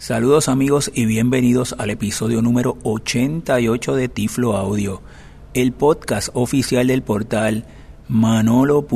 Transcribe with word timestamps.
Saludos 0.00 0.48
amigos 0.48 0.90
y 0.94 1.04
bienvenidos 1.04 1.74
al 1.76 1.90
episodio 1.90 2.40
número 2.40 2.78
88 2.84 3.96
de 3.96 4.08
Tiflo 4.08 4.56
Audio, 4.56 5.02
el 5.52 5.72
podcast 5.72 6.30
oficial 6.32 6.86
del 6.86 7.02
portal 7.02 7.66
manolo.net. 8.08 8.86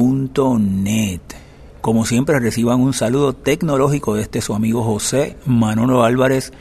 Como 1.82 2.06
siempre 2.06 2.40
reciban 2.40 2.80
un 2.80 2.94
saludo 2.94 3.34
tecnológico 3.34 4.14
de 4.14 4.22
este 4.22 4.40
su 4.40 4.54
amigo 4.54 4.82
José 4.82 5.36
Manolo 5.44 6.04
Álvarez, 6.04 6.54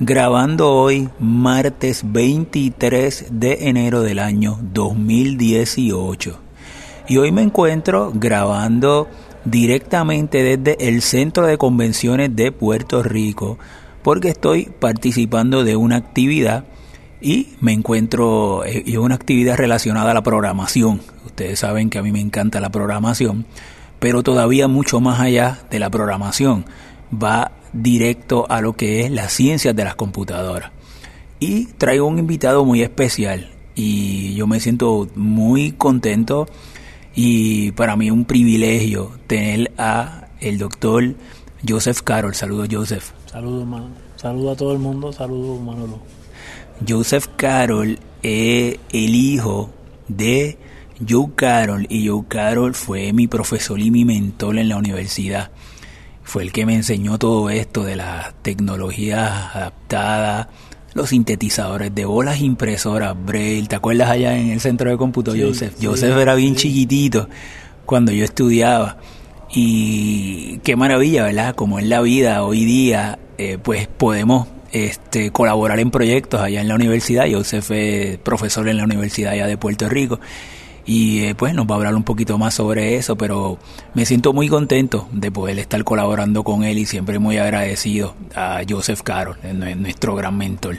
grabando 0.00 0.72
hoy 0.72 1.08
martes 1.20 2.02
23 2.04 3.26
de 3.30 3.68
enero 3.68 4.02
del 4.02 4.18
año 4.18 4.58
2018. 4.62 6.40
Y 7.06 7.18
hoy 7.18 7.30
me 7.30 7.42
encuentro 7.42 8.10
grabando 8.12 9.06
directamente 9.44 10.42
desde 10.42 10.88
el 10.88 11.02
Centro 11.02 11.46
de 11.46 11.58
Convenciones 11.58 12.34
de 12.34 12.52
Puerto 12.52 13.02
Rico, 13.02 13.58
porque 14.02 14.28
estoy 14.28 14.70
participando 14.78 15.64
de 15.64 15.76
una 15.76 15.96
actividad 15.96 16.64
y 17.20 17.54
me 17.60 17.72
encuentro 17.72 18.64
en 18.64 18.94
eh, 18.94 18.98
una 18.98 19.14
actividad 19.14 19.56
relacionada 19.56 20.10
a 20.10 20.14
la 20.14 20.22
programación. 20.22 21.00
Ustedes 21.26 21.58
saben 21.58 21.90
que 21.90 21.98
a 21.98 22.02
mí 22.02 22.12
me 22.12 22.20
encanta 22.20 22.60
la 22.60 22.70
programación, 22.70 23.44
pero 23.98 24.22
todavía 24.22 24.68
mucho 24.68 25.00
más 25.00 25.20
allá 25.20 25.60
de 25.70 25.78
la 25.78 25.90
programación. 25.90 26.64
Va 27.12 27.52
directo 27.72 28.46
a 28.48 28.60
lo 28.60 28.72
que 28.74 29.02
es 29.02 29.10
las 29.10 29.32
ciencias 29.32 29.76
de 29.76 29.84
las 29.84 29.96
computadoras. 29.96 30.72
Y 31.38 31.66
traigo 31.66 32.06
un 32.06 32.18
invitado 32.18 32.64
muy 32.64 32.82
especial 32.82 33.50
y 33.74 34.34
yo 34.34 34.46
me 34.46 34.60
siento 34.60 35.08
muy 35.14 35.72
contento 35.72 36.46
y 37.14 37.72
para 37.72 37.96
mí 37.96 38.06
es 38.06 38.12
un 38.12 38.24
privilegio 38.24 39.12
tener 39.26 39.72
a 39.78 40.28
el 40.40 40.58
doctor 40.58 41.14
Joseph 41.66 42.00
Carroll. 42.02 42.34
Saludos, 42.34 42.68
Joseph. 42.70 43.10
Saludos, 43.26 43.66
Saludos 44.16 44.54
a 44.54 44.56
todo 44.56 44.72
el 44.72 44.78
mundo. 44.78 45.12
Saludos, 45.12 45.60
Manolo. 45.60 46.00
Joseph 46.86 47.26
Carroll 47.36 47.98
es 48.22 48.78
el 48.90 49.14
hijo 49.14 49.70
de 50.08 50.58
Joe 51.06 51.30
Carroll 51.34 51.86
y 51.88 52.08
Joe 52.08 52.24
Carroll 52.28 52.74
fue 52.74 53.12
mi 53.12 53.26
profesor 53.26 53.80
y 53.80 53.90
mi 53.90 54.04
mentor 54.04 54.58
en 54.58 54.68
la 54.68 54.76
universidad. 54.76 55.50
Fue 56.22 56.42
el 56.42 56.52
que 56.52 56.66
me 56.66 56.74
enseñó 56.74 57.18
todo 57.18 57.50
esto 57.50 57.82
de 57.84 57.96
las 57.96 58.34
tecnologías 58.42 59.54
adaptadas, 59.54 60.48
los 60.94 61.10
sintetizadores 61.10 61.94
de 61.94 62.04
bolas 62.04 62.40
impresoras, 62.40 63.14
Braille. 63.24 63.68
¿Te 63.68 63.76
acuerdas 63.76 64.10
allá 64.10 64.36
en 64.36 64.50
el 64.50 64.60
centro 64.60 64.90
de 64.90 64.96
cómputo, 64.96 65.32
Joseph? 65.38 65.74
Joseph 65.80 66.16
era 66.16 66.34
bien 66.34 66.56
chiquitito 66.56 67.28
cuando 67.86 68.12
yo 68.12 68.24
estudiaba. 68.24 68.98
Y 69.52 70.58
qué 70.58 70.76
maravilla, 70.76 71.24
¿verdad? 71.24 71.54
Como 71.54 71.78
en 71.78 71.88
la 71.88 72.00
vida 72.00 72.44
hoy 72.44 72.64
día, 72.64 73.18
eh, 73.38 73.58
pues 73.62 73.88
podemos 73.88 74.46
este, 74.72 75.32
colaborar 75.32 75.80
en 75.80 75.90
proyectos 75.90 76.40
allá 76.40 76.60
en 76.60 76.68
la 76.68 76.76
universidad. 76.76 77.26
Joseph 77.30 77.70
es 77.72 78.18
profesor 78.18 78.68
en 78.68 78.76
la 78.76 78.84
Universidad 78.84 79.32
allá 79.32 79.46
de 79.46 79.56
Puerto 79.56 79.88
Rico. 79.88 80.20
Y 80.90 81.22
eh, 81.22 81.36
pues 81.36 81.54
nos 81.54 81.68
va 81.68 81.74
a 81.74 81.76
hablar 81.76 81.94
un 81.94 82.02
poquito 82.02 82.36
más 82.36 82.54
sobre 82.54 82.96
eso, 82.96 83.14
pero 83.14 83.58
me 83.94 84.04
siento 84.04 84.32
muy 84.32 84.48
contento 84.48 85.06
de 85.12 85.30
poder 85.30 85.56
estar 85.60 85.84
colaborando 85.84 86.42
con 86.42 86.64
él 86.64 86.78
y 86.78 86.84
siempre 86.84 87.20
muy 87.20 87.38
agradecido 87.38 88.16
a 88.34 88.62
Joseph 88.68 89.02
Carroll, 89.02 89.36
nuestro 89.76 90.16
gran 90.16 90.36
mentor. 90.36 90.78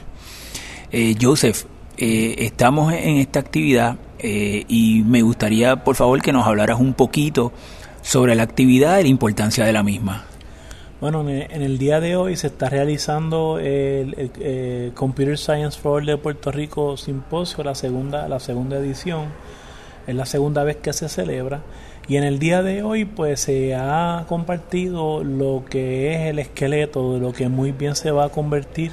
Eh, 0.91 1.15
Joseph, 1.19 1.63
eh, 1.95 2.35
estamos 2.39 2.91
en 2.91 3.19
esta 3.19 3.39
actividad 3.39 3.95
y 4.21 5.01
me 5.05 5.21
gustaría 5.21 5.81
por 5.81 5.95
favor 5.95 6.21
que 6.21 6.33
nos 6.33 6.45
hablaras 6.45 6.81
un 6.81 6.93
poquito 6.93 7.53
sobre 8.01 8.35
la 8.35 8.43
actividad 8.43 8.99
y 8.99 9.03
la 9.03 9.07
importancia 9.07 9.63
de 9.63 9.71
la 9.71 9.81
misma. 9.81 10.25
Bueno, 10.99 11.21
en 11.29 11.61
el 11.61 11.77
día 11.77 12.01
de 12.01 12.17
hoy 12.17 12.35
se 12.35 12.47
está 12.47 12.67
realizando 12.67 13.59
el, 13.59 14.91
Computer 14.93 15.37
Science 15.37 15.79
Forum 15.79 16.05
de 16.05 16.17
Puerto 16.17 16.51
Rico 16.51 16.97
Simposio, 16.97 17.63
la 17.63 17.75
segunda, 17.75 18.27
la 18.27 18.41
segunda 18.41 18.75
edición 18.75 19.29
es 20.07 20.15
la 20.15 20.25
segunda 20.25 20.63
vez 20.63 20.77
que 20.77 20.93
se 20.93 21.09
celebra 21.09 21.61
y 22.07 22.17
en 22.17 22.23
el 22.23 22.39
día 22.39 22.61
de 22.63 22.83
hoy 22.83 23.05
pues 23.05 23.41
se 23.41 23.75
ha 23.75 24.25
compartido 24.27 25.23
lo 25.23 25.63
que 25.69 26.13
es 26.13 26.29
el 26.29 26.39
esqueleto 26.39 27.13
de 27.13 27.19
lo 27.19 27.31
que 27.33 27.47
muy 27.47 27.71
bien 27.71 27.95
se 27.95 28.11
va 28.11 28.25
a 28.25 28.29
convertir 28.29 28.91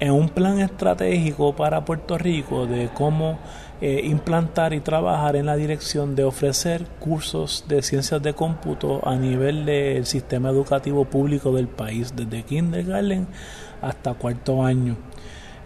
en 0.00 0.10
un 0.10 0.28
plan 0.28 0.60
estratégico 0.60 1.54
para 1.54 1.84
Puerto 1.84 2.18
Rico 2.18 2.66
de 2.66 2.88
cómo 2.92 3.38
eh, 3.80 4.02
implantar 4.04 4.74
y 4.74 4.80
trabajar 4.80 5.34
en 5.34 5.46
la 5.46 5.56
dirección 5.56 6.14
de 6.14 6.24
ofrecer 6.24 6.86
cursos 7.00 7.64
de 7.66 7.82
ciencias 7.82 8.22
de 8.22 8.32
cómputo 8.32 9.00
a 9.04 9.16
nivel 9.16 9.64
del 9.64 10.06
sistema 10.06 10.50
educativo 10.50 11.04
público 11.04 11.52
del 11.52 11.66
país, 11.66 12.14
desde 12.14 12.44
kindergarten 12.44 13.26
hasta 13.80 14.14
cuarto 14.14 14.62
año. 14.62 14.96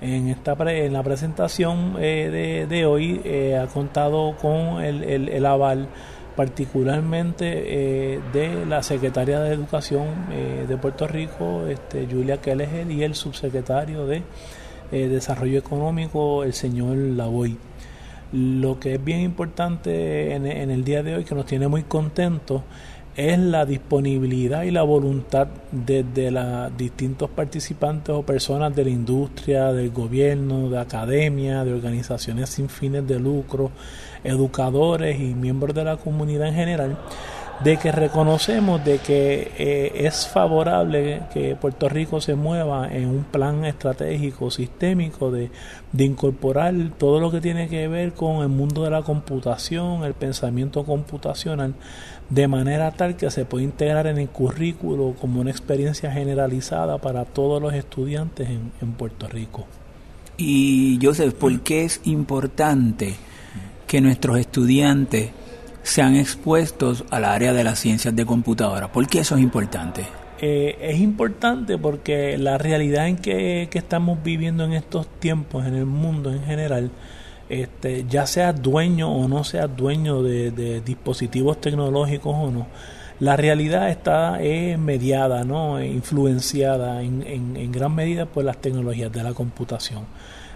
En, 0.01 0.29
esta 0.29 0.55
en 0.71 0.93
la 0.93 1.03
presentación 1.03 1.97
eh, 1.99 2.67
de, 2.69 2.87
hoy 2.87 3.21
eh, 3.25 3.57
ha 3.57 3.67
contado 3.67 4.37
con 4.37 4.83
el, 4.85 5.03
el, 5.03 5.47
aval 5.47 5.89
particularmente 6.37 8.15
eh, 8.15 8.21
de 8.33 8.67
la 8.67 8.83
secretaria 8.83 9.41
de 9.41 9.55
Educación 9.55 10.07
de 10.69 10.77
Puerto 10.77 11.07
Rico, 11.07 11.67
este, 11.67 12.07
Julia 12.11 12.43
Kelleher, 12.43 12.91
y 12.91 13.05
el 13.05 13.15
subsecretario 13.15 14.07
de 14.07 14.23
Desarrollo 14.91 15.59
Económico, 15.59 16.45
el 16.45 16.53
señor 16.53 16.95
Lavoy. 16.97 17.57
Lo 18.33 18.79
que 18.79 18.97
es 18.97 19.05
bien 19.05 19.21
importante 19.21 20.35
en 20.35 20.71
el 20.71 20.85
día 20.85 21.03
de 21.03 21.15
hoy, 21.15 21.25
que 21.25 21.35
nos 21.35 21.47
tiene 21.47 21.69
muy 21.69 21.85
contentos, 21.85 22.63
es 23.17 23.39
la 23.39 23.65
disponibilidad 23.65 24.65
y 24.65 24.71
la 24.71 24.83
voluntad 24.83 25.49
de, 25.73 26.31
los 26.31 26.77
distintos 26.77 27.31
participantes 27.31 28.15
o 28.15 28.23
personas 28.23 28.77
de 28.77 28.85
la 28.85 28.91
industria, 28.91 29.73
del 29.73 29.91
gobierno, 29.91 30.69
de 30.69 30.79
academia, 30.79 31.65
de 31.65 31.73
organizaciones 31.73 32.51
sin 32.51 32.69
fines 32.69 33.09
de 33.09 33.19
lucro, 33.19 33.71
educadores 34.23 35.19
y 35.19 35.35
miembros 35.35 35.75
de 35.75 35.85
la 35.85 35.97
comunidad 35.97 36.49
en 36.49 36.55
general, 36.55 36.99
de 37.65 37.79
que 37.79 37.91
reconocemos 37.91 38.85
de 38.85 38.99
que 38.99 39.51
eh, 39.57 39.93
es 40.07 40.29
favorable 40.29 41.23
que 41.33 41.57
Puerto 41.57 41.89
Rico 41.89 42.21
se 42.21 42.35
mueva 42.35 42.87
en 42.93 43.09
un 43.09 43.25
plan 43.25 43.65
estratégico, 43.65 44.51
sistémico, 44.51 45.31
de, 45.31 45.51
de 45.93 46.05
incorporar 46.05 46.75
todo 46.99 47.19
lo 47.19 47.31
que 47.31 47.41
tiene 47.41 47.69
que 47.69 47.89
ver 47.89 48.13
con 48.13 48.43
el 48.43 48.49
mundo 48.49 48.85
de 48.85 48.91
la 48.91 49.01
computación, 49.01 50.05
el 50.05 50.13
pensamiento 50.13 50.85
computacional, 50.85 51.75
de 52.29 52.49
manera 52.49 52.91
tal 52.93 53.17
que 53.17 53.31
se 53.31 53.45
puede 53.45 53.65
integrar 53.65 54.07
en 54.07 54.19
el 54.19 54.29
currículo 54.29 55.15
como 55.21 55.41
una 55.41 55.51
experiencia 55.51 56.11
generalizada 56.11 56.99
para 56.99 57.25
todos 57.25 57.63
los 57.63 57.75
estudiantes 57.75 58.49
en, 58.49 58.73
en 58.81 58.93
Puerto 58.93 59.29
Rico. 59.29 59.67
Y 60.37 60.99
Joseph, 61.01 61.35
¿por 61.35 61.61
qué 61.61 61.85
es 61.85 62.01
importante 62.05 63.15
que 63.87 64.01
nuestros 64.01 64.39
estudiantes 64.39 65.31
sean 65.83 66.17
expuestos 66.17 67.05
al 67.11 67.25
área 67.25 67.53
de 67.53 67.65
las 67.65 67.79
ciencias 67.79 68.15
de 68.15 68.27
computadora? 68.27 68.91
¿Por 68.91 69.07
qué 69.07 69.21
eso 69.21 69.37
es 69.37 69.43
importante? 69.43 70.05
Eh, 70.41 70.77
es 70.83 71.01
importante 71.01 71.79
porque 71.79 72.37
la 72.37 72.59
realidad 72.59 73.09
en 73.09 73.17
que, 73.17 73.69
que 73.71 73.79
estamos 73.79 74.23
viviendo 74.23 74.65
en 74.65 74.75
estos 74.75 75.07
tiempos 75.19 75.65
en 75.65 75.75
el 75.75 75.87
mundo 75.87 76.31
en 76.31 76.43
general 76.45 76.91
este, 77.49 78.05
ya 78.09 78.27
seas 78.27 78.61
dueño 78.61 79.13
o 79.13 79.29
no 79.29 79.45
seas 79.45 79.75
dueño 79.77 80.23
de, 80.23 80.81
dispositivos 80.81 81.61
tecnológicos 81.61 82.35
o 82.35 82.51
no, 82.51 82.67
la 83.21 83.37
realidad 83.37 83.89
está 83.89 84.39
mediada, 84.79 85.45
¿no? 85.45 85.83
influenciada 85.83 87.03
en, 87.03 87.23
en, 87.27 87.73
gran 87.73 87.95
medida 87.95 88.27
por 88.27 88.45
las 88.45 88.59
tecnologías 88.59 89.11
de 89.11 89.23
la 89.23 89.33
computación. 89.33 90.05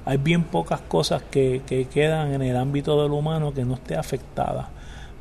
Hay 0.05 0.19
bien 0.19 0.45
pocas 0.45 0.81
cosas 0.81 1.23
que, 1.31 1.63
que 1.67 1.87
quedan 1.87 2.35
en 2.35 2.43
el 2.43 2.57
ámbito 2.57 3.03
del 3.03 3.13
humano 3.13 3.55
que 3.55 3.65
no 3.65 3.75
esté 3.75 3.97
afectada 3.97 4.71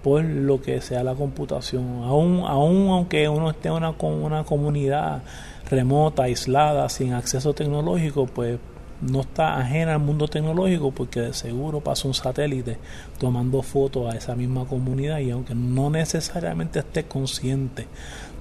por 0.03 0.23
lo 0.23 0.61
que 0.61 0.81
sea 0.81 1.03
la 1.03 1.15
computación. 1.15 2.03
Aún, 2.03 2.43
aún 2.45 2.89
aunque 2.89 3.27
uno 3.27 3.49
esté 3.49 3.67
en 3.67 3.75
una, 3.75 3.91
una 3.91 4.43
comunidad 4.43 5.21
remota, 5.69 6.23
aislada, 6.23 6.89
sin 6.89 7.13
acceso 7.13 7.53
tecnológico, 7.53 8.25
pues 8.25 8.57
no 9.01 9.21
está 9.21 9.57
ajena 9.57 9.93
al 9.93 9.99
mundo 9.99 10.27
tecnológico 10.27 10.91
porque 10.91 11.21
de 11.21 11.33
seguro 11.33 11.81
pasa 11.81 12.07
un 12.07 12.13
satélite 12.13 12.77
tomando 13.17 13.61
fotos 13.61 14.13
a 14.13 14.17
esa 14.17 14.35
misma 14.35 14.65
comunidad 14.65 15.19
y 15.19 15.31
aunque 15.31 15.55
no 15.55 15.89
necesariamente 15.89 16.79
esté 16.79 17.05
consciente 17.05 17.87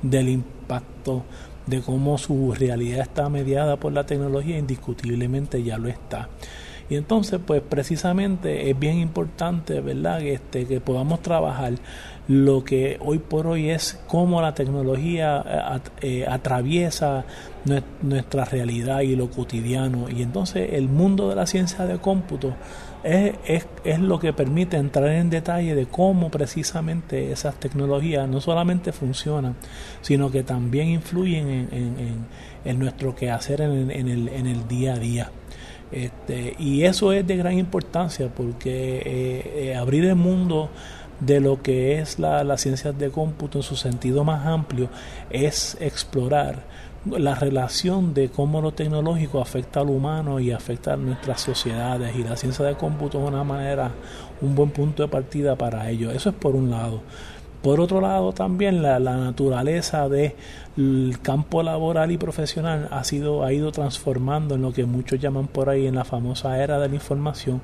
del 0.03 0.29
impacto 0.29 1.23
de 1.67 1.81
cómo 1.83 2.19
su 2.19 2.55
realidad 2.55 3.01
está 3.01 3.29
mediada 3.29 3.77
por 3.77 3.93
la 3.93 4.07
tecnología, 4.07 4.59
indiscutiblemente 4.59 5.63
ya 5.63 5.77
lo 5.77 5.89
está. 5.89 6.29
Y 6.91 6.97
entonces, 6.97 7.39
pues 7.45 7.61
precisamente 7.61 8.71
es 8.71 8.79
bien 8.79 8.99
importante, 8.99 9.81
¿verdad?, 9.81 10.23
este, 10.23 10.67
que 10.67 10.81
podamos 10.81 11.21
trabajar 11.21 11.75
lo 12.29 12.63
que 12.63 12.99
hoy 13.01 13.19
por 13.19 13.47
hoy 13.47 13.71
es 13.71 13.99
cómo 14.07 14.43
la 14.43 14.55
tecnología 14.55 15.81
eh, 16.03 16.21
eh, 16.21 16.27
atraviesa 16.29 17.25
nuestra 18.03 18.45
realidad 18.45 19.01
y 19.01 19.17
lo 19.17 19.31
cotidiano. 19.31 20.09
Y 20.11 20.23
entonces 20.23 20.75
el 20.75 20.89
mundo 20.89 21.31
de 21.31 21.37
la 21.37 21.47
ciencia 21.47 21.87
de 21.87 21.99
cómputo 21.99 22.55
es, 23.03 23.35
es, 23.47 23.67
es, 23.85 23.99
lo 23.99 24.19
que 24.19 24.35
permite 24.35 24.77
entrar 24.77 25.09
en 25.09 25.31
detalle 25.31 25.75
de 25.75 25.87
cómo 25.87 26.31
precisamente 26.31 27.33
esas 27.33 27.55
tecnologías 27.57 28.29
no 28.29 28.41
solamente 28.41 28.93
funcionan, 28.93 29.57
sino 30.03 30.31
que 30.31 30.43
también 30.43 30.89
influyen 30.89 31.49
en, 31.49 31.69
en, 31.73 32.27
en, 32.65 32.79
nuestro 32.79 33.15
quehacer 33.15 33.63
en, 33.63 33.91
en, 33.91 34.09
el, 34.09 34.29
en 34.29 34.47
el 34.47 34.69
día 34.69 34.95
a 34.95 34.99
día. 34.99 35.31
Este, 35.91 36.55
y 36.59 36.85
eso 36.85 37.13
es 37.13 37.27
de 37.27 37.37
gran 37.37 37.59
importancia 37.59 38.29
porque 38.29 39.03
eh, 39.05 39.77
abrir 39.77 40.05
el 40.05 40.17
mundo 40.17 40.71
de 41.21 41.41
lo 41.41 41.63
que 41.63 41.99
es 41.99 42.19
la, 42.19 42.45
la 42.45 42.59
ciencia 42.59 42.93
de 42.93 43.11
cómputo 43.11 43.59
en 43.59 43.63
su 43.63 43.75
sentido 43.75 44.23
más 44.23 44.47
amplio 44.47 44.89
es 45.31 45.77
explorar 45.81 46.63
la 47.07 47.35
relación 47.35 48.13
de 48.13 48.29
cómo 48.29 48.61
lo 48.61 48.73
tecnológico 48.73 49.41
afecta 49.41 49.81
al 49.81 49.89
humano 49.89 50.41
y 50.41 50.51
afecta 50.51 50.95
a 50.95 50.97
nuestras 50.97 51.41
sociedades 51.41 52.15
y 52.17 52.25
la 52.25 52.37
ciencia 52.37 52.65
de 52.65 52.75
cómputo 52.75 53.23
es 53.23 53.29
una 53.29 53.45
manera, 53.45 53.93
un 54.41 54.55
buen 54.55 54.71
punto 54.71 55.03
de 55.03 55.09
partida 55.09 55.57
para 55.57 55.89
ello. 55.91 56.11
Eso 56.11 56.31
es 56.31 56.35
por 56.35 56.55
un 56.55 56.71
lado. 56.71 57.01
Por 57.63 57.81
otro 57.81 58.01
lado, 58.01 58.33
también 58.33 58.83
la, 58.83 58.99
naturaleza 58.99 60.09
del 60.09 61.19
campo 61.23 61.63
laboral 61.63 62.13
y 62.13 62.19
profesional 62.19 62.89
ha, 62.91 63.03
sido, 63.05 63.45
ha 63.45 63.53
ido 63.53 63.73
transformando 63.73 64.55
en 64.55 64.63
lo 64.63 64.73
que 64.73 64.85
muchos 64.85 65.19
llaman 65.19 65.49
por 65.49 65.69
ahí 65.69 65.87
en 65.87 65.97
la 65.97 66.05
famosa 66.05 66.63
era 66.63 66.79
de 66.79 66.89
la 66.89 66.95
información. 66.95 67.61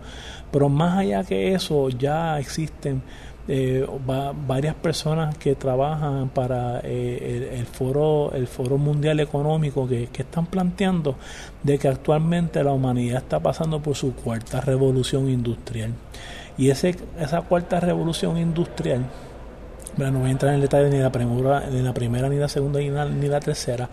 Pero 0.50 0.68
más 0.68 0.98
allá 0.98 1.22
que 1.22 1.54
eso, 1.54 1.88
ya 1.90 2.38
existen 2.40 3.02
eh, 3.46 3.86
varias 4.46 4.74
personas 4.74 5.36
que 5.36 5.54
trabajan 5.54 6.30
para 6.30 6.80
eh, 6.82 7.58
el, 7.58 7.66
foro 7.66 8.32
el 8.32 8.46
foro 8.46 8.78
mundial 8.78 9.20
económico 9.20 9.86
que, 9.86 10.08
están 10.16 10.46
planteando 10.46 11.16
de 11.62 11.78
que 11.78 11.88
actualmente 11.88 12.64
la 12.64 12.72
humanidad 12.72 13.18
está 13.18 13.40
pasando 13.40 13.80
por 13.80 13.96
su 13.96 14.14
cuarta 14.14 14.62
revolución 14.62 15.28
industrial 15.28 15.92
y 16.56 16.70
ese 16.70 16.96
esa 17.20 17.42
cuarta 17.42 17.80
revolución 17.80 18.38
industrial 18.38 19.04
no 19.96 20.18
voy 20.18 20.28
a 20.28 20.32
entrar 20.32 20.50
en 20.50 20.56
el 20.56 20.62
detalle 20.62 20.90
ni 20.90 20.98
la 20.98 21.12
primera 21.12 21.64
ni 21.70 21.82
la 21.82 21.94
primera 21.94 22.28
ni 22.28 22.36
la 22.36 22.48
segunda 22.48 22.80
ni 22.80 23.28
la, 23.28 23.40
tercera 23.40 23.88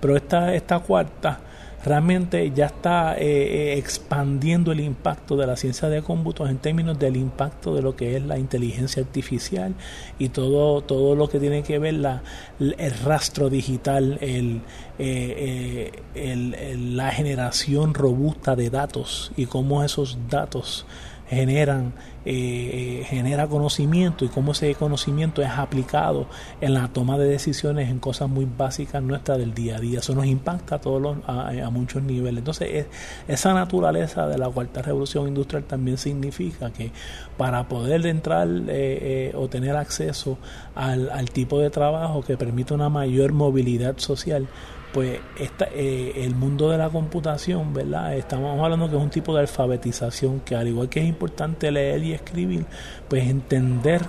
pero 0.00 0.16
esta 0.16 0.54
esta 0.54 0.78
cuarta 0.80 1.40
realmente 1.84 2.50
ya 2.52 2.66
está 2.66 3.14
eh, 3.16 3.24
eh, 3.24 3.78
expandiendo 3.78 4.72
el 4.72 4.80
impacto 4.80 5.36
de 5.36 5.46
la 5.46 5.56
ciencia 5.56 5.88
de 5.88 6.02
cómputos 6.02 6.48
en 6.48 6.56
términos 6.58 6.98
del 6.98 7.16
impacto 7.16 7.74
de 7.74 7.82
lo 7.82 7.94
que 7.94 8.16
es 8.16 8.22
la 8.22 8.38
inteligencia 8.38 9.02
artificial 9.02 9.74
y 10.18 10.30
todo, 10.30 10.80
todo 10.80 11.14
lo 11.14 11.28
que 11.28 11.38
tiene 11.38 11.62
que 11.62 11.78
ver 11.78 11.94
la, 11.94 12.22
el 12.58 12.98
rastro 13.04 13.50
digital, 13.50 14.18
el, 14.22 14.62
eh, 14.98 15.92
el, 16.14 16.96
la 16.96 17.10
generación 17.10 17.92
robusta 17.92 18.56
de 18.56 18.70
datos 18.70 19.32
y 19.36 19.44
cómo 19.46 19.84
esos 19.84 20.16
datos 20.30 20.86
generan 21.34 21.92
eh, 22.26 23.00
eh, 23.02 23.04
genera 23.04 23.46
conocimiento 23.48 24.24
y 24.24 24.28
cómo 24.28 24.52
ese 24.52 24.74
conocimiento 24.76 25.42
es 25.42 25.50
aplicado 25.50 26.26
en 26.62 26.72
la 26.72 26.88
toma 26.88 27.18
de 27.18 27.28
decisiones 27.28 27.90
en 27.90 27.98
cosas 27.98 28.30
muy 28.30 28.46
básicas 28.46 29.02
nuestras 29.02 29.36
del 29.36 29.52
día 29.52 29.76
a 29.76 29.80
día. 29.80 29.98
Eso 29.98 30.14
nos 30.14 30.24
impacta 30.24 30.76
a, 30.76 30.80
todos 30.80 31.18
a, 31.26 31.68
muchos 31.70 32.02
niveles. 32.02 32.38
Entonces, 32.38 32.86
esa 33.28 33.52
naturaleza 33.52 34.26
de 34.26 34.38
la 34.38 34.48
cuarta 34.48 34.80
revolución 34.80 35.28
industrial 35.28 35.64
también 35.64 35.98
significa 35.98 36.72
que 36.72 36.92
para 37.36 37.68
poder 37.68 38.06
entrar 38.06 38.48
eh, 38.68 39.32
o 39.36 39.48
tener 39.48 39.76
acceso 39.76 40.38
al, 40.74 41.10
al 41.10 41.30
tipo 41.30 41.58
de 41.58 41.68
trabajo 41.68 42.22
que 42.22 42.38
permite 42.38 42.72
una 42.72 42.88
mayor 42.88 43.34
movilidad 43.34 43.98
social, 43.98 44.48
pues 44.94 45.18
esta, 45.40 45.66
eh, 45.74 46.24
el 46.24 46.36
mundo 46.36 46.70
de 46.70 46.78
la 46.78 46.88
computación, 46.88 47.74
¿verdad? 47.74 48.14
Estamos 48.14 48.58
hablando 48.62 48.88
que 48.88 48.96
es 48.96 49.02
un 49.02 49.10
tipo 49.10 49.34
de 49.34 49.40
alfabetización 49.40 50.40
que 50.40 50.54
al 50.54 50.68
igual 50.68 50.88
que 50.88 51.00
es 51.00 51.06
importante 51.06 51.72
leer 51.72 52.04
y 52.04 52.12
escribir, 52.12 52.64
pues 53.08 53.24
entender 53.24 54.02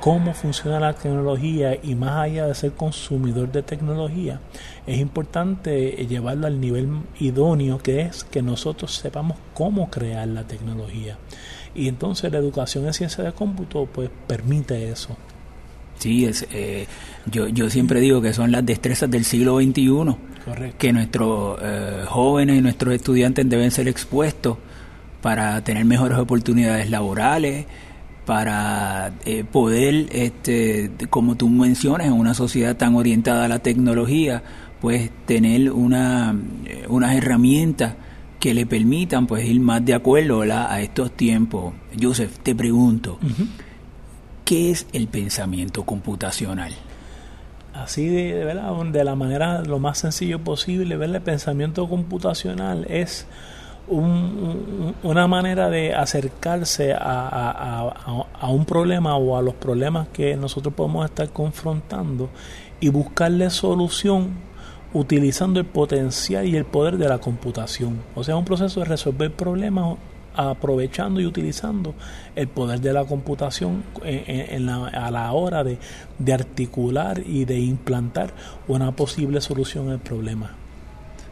cómo 0.00 0.32
funciona 0.32 0.80
la 0.80 0.94
tecnología 0.94 1.78
y 1.82 1.94
más 1.94 2.22
allá 2.22 2.46
de 2.46 2.54
ser 2.54 2.72
consumidor 2.72 3.52
de 3.52 3.62
tecnología, 3.62 4.40
es 4.86 4.98
importante 4.98 5.90
llevarlo 6.06 6.46
al 6.46 6.58
nivel 6.58 6.88
idóneo 7.18 7.76
que 7.76 8.00
es 8.00 8.24
que 8.24 8.40
nosotros 8.40 8.94
sepamos 8.94 9.36
cómo 9.52 9.90
crear 9.90 10.26
la 10.26 10.44
tecnología. 10.44 11.18
Y 11.74 11.86
entonces 11.86 12.32
la 12.32 12.38
educación 12.38 12.86
en 12.86 12.94
ciencia 12.94 13.22
de 13.22 13.32
cómputo 13.32 13.84
pues 13.84 14.08
permite 14.26 14.88
eso. 14.88 15.18
Sí, 16.00 16.24
es, 16.24 16.46
eh, 16.50 16.86
yo, 17.30 17.48
yo 17.48 17.68
siempre 17.68 18.00
digo 18.00 18.22
que 18.22 18.32
son 18.32 18.50
las 18.50 18.64
destrezas 18.64 19.10
del 19.10 19.24
siglo 19.26 19.60
XXI, 19.60 20.16
que 20.78 20.92
nuestros 20.94 21.58
eh, 21.62 22.04
jóvenes 22.06 22.58
y 22.58 22.62
nuestros 22.62 22.94
estudiantes 22.94 23.48
deben 23.48 23.70
ser 23.70 23.86
expuestos 23.86 24.56
para 25.20 25.62
tener 25.62 25.84
mejores 25.84 26.16
oportunidades 26.16 26.88
laborales, 26.88 27.66
para 28.24 29.12
eh, 29.26 29.44
poder, 29.44 30.06
este, 30.12 30.90
como 31.10 31.36
tú 31.36 31.50
mencionas, 31.50 32.06
en 32.06 32.14
una 32.14 32.32
sociedad 32.32 32.76
tan 32.76 32.94
orientada 32.94 33.44
a 33.44 33.48
la 33.48 33.58
tecnología, 33.58 34.42
pues 34.80 35.10
tener 35.26 35.70
una, 35.70 36.34
unas 36.88 37.14
herramientas 37.14 37.94
que 38.38 38.54
le 38.54 38.64
permitan 38.64 39.26
pues 39.26 39.44
ir 39.44 39.60
más 39.60 39.84
de 39.84 39.92
acuerdo 39.92 40.40
a 40.40 40.80
estos 40.80 41.14
tiempos. 41.14 41.74
Joseph, 42.00 42.38
te 42.42 42.54
pregunto. 42.54 43.18
¿Qué 44.50 44.72
es 44.72 44.88
el 44.92 45.06
pensamiento 45.06 45.84
computacional? 45.84 46.72
Así 47.72 48.08
de, 48.08 48.44
¿verdad? 48.44 48.72
de 48.86 49.04
la 49.04 49.14
manera 49.14 49.62
lo 49.62 49.78
más 49.78 49.98
sencillo 49.98 50.40
posible, 50.40 50.96
ver 50.96 51.14
el 51.14 51.22
pensamiento 51.22 51.88
computacional 51.88 52.84
es 52.90 53.28
una 53.86 55.28
manera 55.28 55.70
de 55.70 55.94
acercarse 55.94 56.92
a, 56.92 57.94
a, 58.40 58.48
un 58.48 58.64
problema 58.64 59.16
o 59.16 59.36
a 59.36 59.42
los 59.42 59.54
problemas 59.54 60.08
que 60.08 60.34
nosotros 60.34 60.74
podemos 60.74 61.04
estar 61.04 61.30
confrontando 61.30 62.28
y 62.80 62.88
buscarle 62.88 63.50
solución 63.50 64.30
utilizando 64.92 65.60
el 65.60 65.66
potencial 65.66 66.44
y 66.44 66.56
el 66.56 66.64
poder 66.64 66.98
de 66.98 67.08
la 67.08 67.18
computación. 67.18 68.02
O 68.16 68.24
sea, 68.24 68.34
un 68.34 68.44
proceso 68.44 68.80
de 68.80 68.86
resolver 68.86 69.32
problemas 69.32 69.96
aprovechando 70.34 71.20
y 71.20 71.26
utilizando 71.26 71.94
el 72.36 72.48
poder 72.48 72.80
de 72.80 72.92
la 72.92 73.04
computación 73.04 73.82
en, 74.04 74.68
a 74.68 75.10
la 75.10 75.32
hora 75.32 75.64
de, 75.64 75.78
de, 76.18 76.32
articular 76.32 77.22
y 77.26 77.44
de 77.44 77.58
implantar 77.58 78.32
una 78.68 78.92
posible 78.92 79.40
solución 79.40 79.90
al 79.90 79.98
problema. 79.98 80.56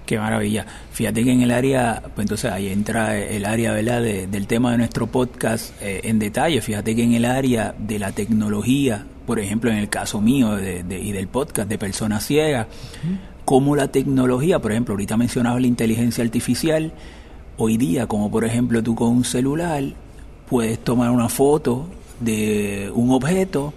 Qué 0.08 0.18
maravilla. 0.18 0.64
Fíjate 0.90 1.22
que 1.22 1.32
en 1.32 1.42
el 1.42 1.50
área, 1.50 2.02
pues 2.14 2.24
entonces 2.24 2.50
ahí 2.50 2.68
entra 2.68 3.18
el 3.18 3.44
área 3.44 3.72
¿verdad? 3.72 4.00
del 4.00 4.46
tema 4.46 4.70
de 4.70 4.78
nuestro 4.78 5.06
podcast 5.06 5.74
eh, 5.82 6.00
en 6.04 6.18
detalle. 6.18 6.62
Fíjate 6.62 6.96
que 6.96 7.02
en 7.02 7.12
el 7.12 7.26
área 7.26 7.74
de 7.78 7.98
la 7.98 8.12
tecnología, 8.12 9.04
por 9.26 9.38
ejemplo, 9.38 9.70
en 9.70 9.76
el 9.76 9.90
caso 9.90 10.22
mío 10.22 10.56
de, 10.56 10.82
y 10.98 11.12
del 11.12 11.28
podcast 11.28 11.68
de 11.68 11.76
personas 11.76 12.24
ciegas, 12.24 12.68
como 13.44 13.76
la 13.76 13.88
tecnología, 13.88 14.60
por 14.60 14.72
ejemplo, 14.72 14.94
ahorita 14.94 15.18
mencionaba 15.18 15.60
la 15.60 15.66
inteligencia 15.66 16.24
artificial, 16.24 16.92
Hoy 17.60 17.76
día, 17.76 18.06
como 18.06 18.30
por 18.30 18.44
ejemplo 18.44 18.80
tú 18.84 18.94
con 18.94 19.08
un 19.08 19.24
celular, 19.24 19.82
puedes 20.48 20.78
tomar 20.78 21.10
una 21.10 21.28
foto 21.28 21.88
de 22.20 22.88
un 22.94 23.10
objeto, 23.10 23.74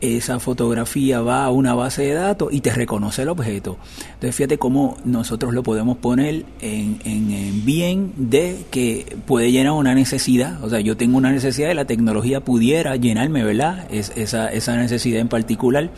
esa 0.00 0.40
fotografía 0.40 1.20
va 1.20 1.44
a 1.44 1.50
una 1.50 1.72
base 1.74 2.02
de 2.02 2.14
datos 2.14 2.52
y 2.52 2.60
te 2.62 2.72
reconoce 2.72 3.22
el 3.22 3.28
objeto. 3.28 3.78
Entonces 4.14 4.34
fíjate 4.34 4.58
cómo 4.58 4.96
nosotros 5.04 5.54
lo 5.54 5.62
podemos 5.62 5.98
poner 5.98 6.44
en, 6.60 6.98
en, 7.04 7.64
bien 7.64 8.12
de 8.16 8.64
que 8.72 9.16
puede 9.24 9.52
llenar 9.52 9.74
una 9.74 9.94
necesidad. 9.94 10.62
O 10.64 10.68
sea, 10.68 10.80
yo 10.80 10.96
tengo 10.96 11.16
una 11.16 11.30
necesidad 11.30 11.70
y 11.70 11.74
la 11.74 11.84
tecnología 11.84 12.40
pudiera 12.40 12.96
llenarme, 12.96 13.44
¿verdad? 13.44 13.86
Es, 13.88 14.10
esa, 14.16 14.48
esa 14.48 14.76
necesidad 14.76 15.20
en 15.20 15.28
particular. 15.28 15.90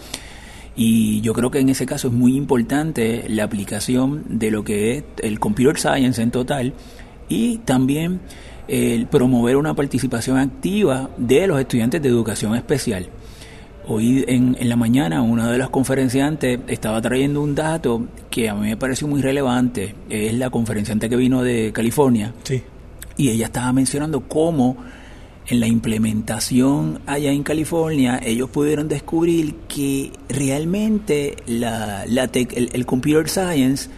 Y 0.77 1.23
yo 1.23 1.33
creo 1.33 1.51
que 1.51 1.61
en 1.61 1.71
ese 1.71 1.87
caso 1.87 2.09
es 2.09 2.13
muy 2.13 2.37
importante 2.37 3.25
la 3.29 3.45
aplicación 3.45 4.25
de 4.29 4.51
lo 4.51 4.63
que 4.63 4.99
es 4.99 5.05
el 5.23 5.41
computer 5.41 5.79
science 5.79 6.21
en 6.21 6.31
total 6.31 6.75
y 7.29 7.59
también 7.59 8.21
el 8.69 9.07
promover 9.07 9.57
una 9.57 9.75
participación 9.75 10.39
activa 10.39 11.11
de 11.17 11.47
los 11.47 11.61
estudiantes 11.61 12.01
de 12.03 12.09
educación 12.09 12.55
especial. 12.55 13.09
Hoy 13.87 14.25
en, 14.27 14.57
en 14.59 14.69
la 14.71 14.77
mañana 14.77 15.21
una 15.21 15.51
de 15.51 15.59
las 15.59 15.69
conferenciantes 15.69 16.61
estaba 16.69 17.03
trayendo 17.03 17.43
un 17.43 17.55
dato 17.55 18.07
que 18.31 18.49
a 18.49 18.55
mí 18.55 18.69
me 18.69 18.77
pareció 18.79 19.07
muy 19.07 19.21
relevante, 19.21 19.95
es 20.09 20.33
la 20.35 20.49
conferenciante 20.49 21.11
que 21.11 21.17
vino 21.17 21.43
de 21.43 21.71
California, 21.73 22.33
sí. 22.45 22.63
y 23.19 23.29
ella 23.29 23.47
estaba 23.47 23.73
mencionando 23.75 24.23
cómo 24.23 24.79
en 25.47 25.61
la 25.61 25.67
implementación 25.67 27.01
allá 27.07 27.31
en 27.31 27.43
California 27.43 28.19
ellos 28.25 28.49
pudieron 28.49 28.89
descubrir 28.89 29.55
que 29.69 30.11
realmente 30.31 31.37
la, 31.47 32.07
la 32.07 32.31
el 32.33 32.87
computer 32.87 33.29
science 33.29 33.91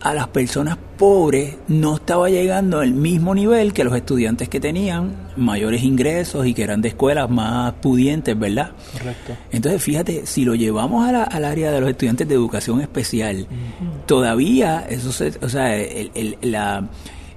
a 0.00 0.14
las 0.14 0.28
personas 0.28 0.78
pobres 0.96 1.56
no 1.68 1.96
estaba 1.96 2.28
llegando 2.28 2.80
al 2.80 2.92
mismo 2.92 3.34
nivel 3.34 3.72
que 3.72 3.84
los 3.84 3.94
estudiantes 3.94 4.48
que 4.48 4.60
tenían 4.60 5.28
mayores 5.36 5.82
ingresos 5.82 6.46
y 6.46 6.54
que 6.54 6.62
eran 6.62 6.82
de 6.82 6.88
escuelas 6.88 7.28
más 7.30 7.74
pudientes, 7.74 8.38
¿verdad? 8.38 8.72
Correcto. 8.92 9.36
Entonces, 9.50 9.82
fíjate, 9.82 10.26
si 10.26 10.44
lo 10.44 10.54
llevamos 10.54 11.06
a 11.06 11.12
la, 11.12 11.22
al 11.24 11.44
área 11.44 11.70
de 11.70 11.80
los 11.80 11.90
estudiantes 11.90 12.28
de 12.28 12.34
educación 12.34 12.80
especial, 12.80 13.46
todavía, 14.06 14.86
eso 14.88 15.12
se, 15.12 15.32
o 15.40 15.48
sea, 15.48 15.76
el, 15.76 16.10
el, 16.14 16.38
la, 16.42 16.88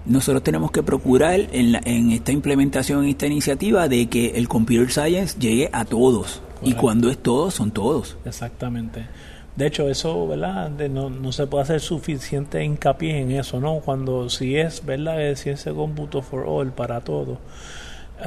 nosotros 0.06 0.44
tenemos 0.44 0.72
que 0.72 0.84
procurar 0.84 1.48
en, 1.51 1.72
la, 1.72 1.82
en 1.86 2.12
esta 2.12 2.32
implementación, 2.32 3.03
en 3.03 3.10
esta 3.12 3.27
iniciativa, 3.27 3.88
de 3.88 4.08
que 4.08 4.32
el 4.36 4.48
computer 4.48 4.91
science 4.91 5.38
llegue 5.39 5.70
a 5.72 5.86
todos. 5.86 6.41
Y 6.63 6.74
cuando 6.74 7.10
es 7.10 7.18
todos, 7.18 7.56
son 7.56 7.72
todos. 7.72 8.18
Exactamente. 8.24 9.08
De 9.55 9.67
hecho, 9.67 9.89
eso, 9.89 10.27
¿verdad? 10.27 10.70
no, 10.89 11.10
no 11.10 11.31
se 11.31 11.46
puede 11.46 11.63
hacer 11.63 11.81
suficiente 11.81 12.63
hincapié 12.63 13.20
en 13.20 13.31
eso, 13.31 13.60
¿no? 13.60 13.79
Cuando 13.79 14.29
si 14.29 14.58
es, 14.58 14.86
¿verdad? 14.86 15.22
Es 15.22 15.41
ciencia 15.41 15.74
cómputo 15.74 16.22
for 16.22 16.46
all, 16.48 16.72
para 16.72 17.01
todos. 17.01 17.38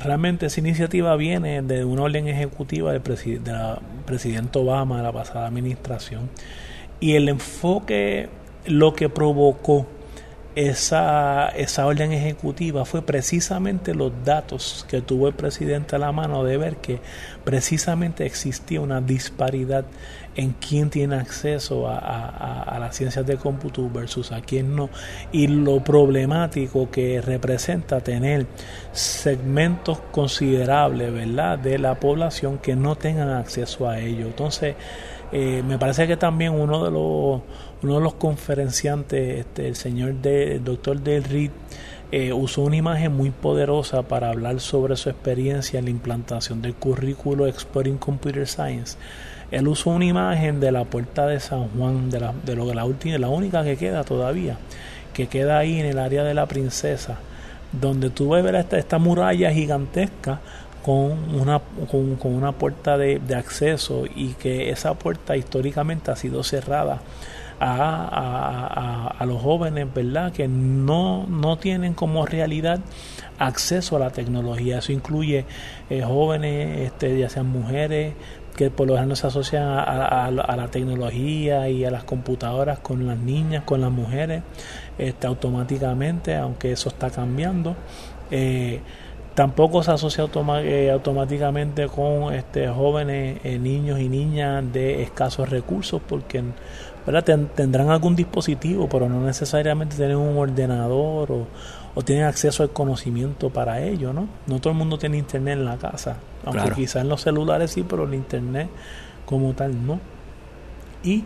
Realmente 0.03 0.47
esa 0.47 0.61
iniciativa 0.61 1.17
viene 1.17 1.63
de 1.63 1.85
una 1.85 2.03
orden 2.03 2.29
ejecutiva 2.29 2.93
del 2.93 3.01
de 3.01 3.55
presidente 4.05 4.59
Obama 4.59 4.99
de 4.99 5.03
la 5.05 5.13
pasada 5.13 5.47
administración. 5.47 6.29
Y 7.01 7.15
el 7.15 7.29
enfoque, 7.29 8.29
lo 8.67 8.95
que 8.95 9.09
provocó 9.09 9.87
esa, 10.55 11.49
esa 11.49 11.87
orden 11.87 12.13
ejecutiva 12.13 12.85
fue 12.85 13.03
precisamente 13.03 13.95
los 13.95 14.13
datos 14.25 14.87
que 14.89 15.01
tuvo 15.01 15.29
el 15.29 15.35
presidente 15.35 15.97
a 15.97 15.99
la 15.99 16.13
mano 16.13 16.45
de 16.45 16.57
ver 16.57 16.77
que 16.77 17.01
precisamente 17.45 18.25
existía 18.25 18.81
una 18.81 19.01
disparidad 19.01 19.85
en 20.37 20.53
quién 20.53 20.91
tiene 20.91 21.17
acceso 21.17 21.89
a, 21.89 21.99
a, 21.99 22.79
las 22.79 22.97
ciencias 22.97 23.25
de 23.27 23.37
cómputo 23.37 23.89
versus 23.89 24.33
a 24.33 24.41
quién 24.41 24.75
no. 24.75 24.91
Y 25.33 25.47
lo 25.47 25.83
problemático 25.83 26.91
que 26.91 27.21
representa 27.21 28.01
tener 28.01 28.47
segmentos 28.93 30.01
considerables 30.11 31.13
verdad 31.13 31.59
de 31.59 31.79
la 31.79 31.95
población 32.01 32.59
que 32.59 32.75
no 32.75 32.97
tengan 32.97 33.31
acceso 33.31 33.89
a 33.89 34.01
ello. 34.01 34.27
Entonces 34.27 34.75
eh, 35.35 35.65
me 35.67 35.79
parece 35.79 36.07
que 36.07 36.17
también 36.17 36.53
uno 36.53 36.85
de 36.85 36.93
los 36.93 37.43
uno 37.83 37.97
de 37.97 38.01
los 38.01 38.15
conferenciantes, 38.15 39.41
este, 39.41 39.67
el 39.67 39.75
señor 39.77 40.15
de, 40.15 40.55
el 40.55 40.65
doctor 40.65 41.01
Del 41.01 41.25
Reed, 41.25 41.51
eh, 42.13 42.33
usó 42.33 42.63
una 42.63 42.77
imagen 42.77 43.17
muy 43.17 43.31
poderosa 43.31 44.03
para 44.03 44.31
hablar 44.31 44.61
sobre 44.61 44.97
su 44.97 45.11
experiencia 45.11 45.81
en 45.81 45.87
la 45.87 45.91
implantación 45.91 46.63
del 46.63 46.75
currículo 46.75 47.49
Exploring 47.49 47.99
Computer 47.99 48.47
Science. 48.47 48.97
Él 49.51 49.67
usó 49.67 49.91
una 49.91 50.05
imagen 50.05 50.61
de 50.61 50.71
la 50.71 50.85
puerta 50.85 51.27
de 51.27 51.41
San 51.41 51.69
Juan, 51.71 52.11
de, 52.11 52.21
la, 52.21 52.33
de 52.45 52.55
lo, 52.55 52.73
la, 52.73 52.85
última, 52.85 53.19
la 53.19 53.29
única 53.29 53.65
que 53.65 53.77
queda 53.77 54.05
todavía, 54.05 54.57
que 55.13 55.27
queda 55.27 55.59
ahí 55.59 55.81
en 55.81 55.87
el 55.87 55.99
área 55.99 56.23
de 56.23 56.35
la 56.35 56.47
princesa, 56.47 57.19
donde 57.73 58.09
tú 58.09 58.31
ves 58.31 58.45
esta, 58.55 58.79
esta 58.79 58.99
muralla 58.99 59.51
gigantesca 59.51 60.41
con 60.85 61.35
una, 61.35 61.61
con, 61.91 62.35
una 62.35 62.53
puerta 62.53 62.99
de, 62.99 63.19
de, 63.19 63.35
acceso 63.35 64.05
y 64.05 64.35
que 64.35 64.69
esa 64.69 64.95
puerta 64.95 65.35
históricamente 65.35 66.11
ha 66.11 66.17
sido 66.17 66.45
cerrada 66.45 67.01
a, 67.59 69.15
a, 69.19 69.25
los 69.25 69.41
jóvenes, 69.41 69.87
¿verdad? 69.95 70.33
Que 70.33 70.47
no, 70.47 71.27
no 71.27 71.57
tienen 71.57 71.95
como 71.95 72.27
realidad 72.27 72.81
acceso 73.39 73.97
a 73.97 73.99
la 73.99 74.11
tecnología. 74.11 74.79
Eso 74.79 74.93
incluye 74.93 75.47
eh, 75.89 76.03
jóvenes, 76.03 76.81
este, 76.81 77.19
ya 77.19 77.29
sean 77.29 77.47
mujeres, 77.47 78.15
que 78.55 78.71
por 78.71 78.87
lo 78.87 78.95
general 78.95 79.17
se 79.17 79.27
asocian 79.27 79.65
a, 79.67 80.31
la 80.31 80.69
tecnología 80.69 81.69
y 81.69 81.85
a 81.85 81.91
las 81.91 82.05
computadoras 82.05 82.79
con 82.79 83.07
las 83.07 83.19
niñas, 83.19 83.65
con 83.65 83.81
las 83.81 83.91
mujeres, 83.91 84.43
este, 84.99 85.27
automáticamente, 85.27 86.37
aunque 86.37 86.73
eso 86.73 86.91
está 86.91 87.11
cambiando. 87.11 87.75
Eh, 88.31 88.81
tampoco 89.35 89.83
se 89.83 89.91
asocia 89.91 90.27
eh, 90.63 90.91
automáticamente 90.91 91.89
con 91.89 92.33
este, 92.33 92.69
jóvenes, 92.69 93.43
niños 93.61 94.01
y 94.01 94.09
niñas 94.09 94.65
de 94.73 95.03
escasos 95.03 95.51
recursos, 95.51 96.01
porque 96.07 96.43
tendrán 97.55 97.91
algún 97.91 98.17
dispositivo, 98.17 98.89
pero 98.89 99.09
no 99.09 99.21
necesariamente 99.21 99.97
tienen 99.97 100.17
un 100.17 100.39
ordenador 100.39 101.33
o, 101.33 101.47
o, 101.95 102.03
tienen 102.03 102.25
acceso 102.25 102.63
al 102.63 102.71
conocimiento 102.71 103.51
para 103.51 103.83
ello, 103.83 104.13
¿no? 104.13 104.29
No 104.47 104.61
todo 104.61 104.73
el 104.73 104.79
mundo 104.79 104.99
tiene 104.99 105.19
internet 105.19 105.59
en 105.59 105.65
la 105.65 105.77
casa, 105.77 106.17
aunque 106.45 106.71
quizás 106.71 107.03
en 107.03 107.09
los 107.09 107.21
celulares 107.21 107.73
sí, 107.73 107.85
pero 107.87 108.05
el 108.05 108.15
internet 108.15 108.69
como 109.27 109.53
tal 109.53 109.87
no. 109.87 110.01
Y 111.03 111.25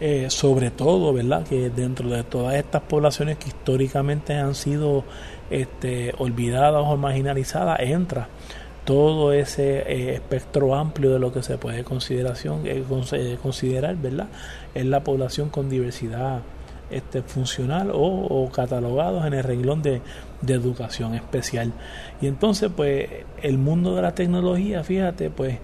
eh, 0.00 0.30
sobre 0.30 0.70
todo, 0.70 1.12
¿verdad? 1.12 1.44
Que 1.44 1.68
dentro 1.68 2.08
de 2.08 2.24
todas 2.24 2.54
estas 2.54 2.80
poblaciones 2.82 3.36
que 3.36 3.48
históricamente 3.48 4.34
han 4.34 4.54
sido 4.54 5.04
este, 5.50 6.14
o 6.18 6.96
marginalizadas, 6.96 7.80
entra 7.80 8.28
todo 8.84 9.32
ese 9.32 9.78
eh, 9.80 10.14
espectro 10.14 10.74
amplio 10.74 11.12
de 11.12 11.18
lo 11.18 11.32
que 11.32 11.42
se 11.42 11.58
puede 11.58 11.84
consideración, 11.84 12.66
eh, 12.66 12.82
eh, 13.12 13.38
considerar, 13.40 13.96
¿verdad? 13.96 14.28
En 14.74 14.90
la 14.90 15.04
población 15.04 15.48
con 15.48 15.68
diversidad 15.68 16.40
este, 16.90 17.22
funcional 17.22 17.90
o, 17.92 18.50
catalogados 18.52 19.24
en 19.26 19.34
el 19.34 19.44
renglón 19.44 19.82
de, 19.82 20.02
educación 20.48 21.14
especial. 21.14 21.72
Y 22.20 22.26
entonces, 22.26 22.70
pues, 22.74 23.08
el 23.42 23.58
mundo 23.58 23.94
de 23.94 24.02
la 24.02 24.14
tecnología, 24.14 24.82
fíjate, 24.82 25.30
pues, 25.30 25.58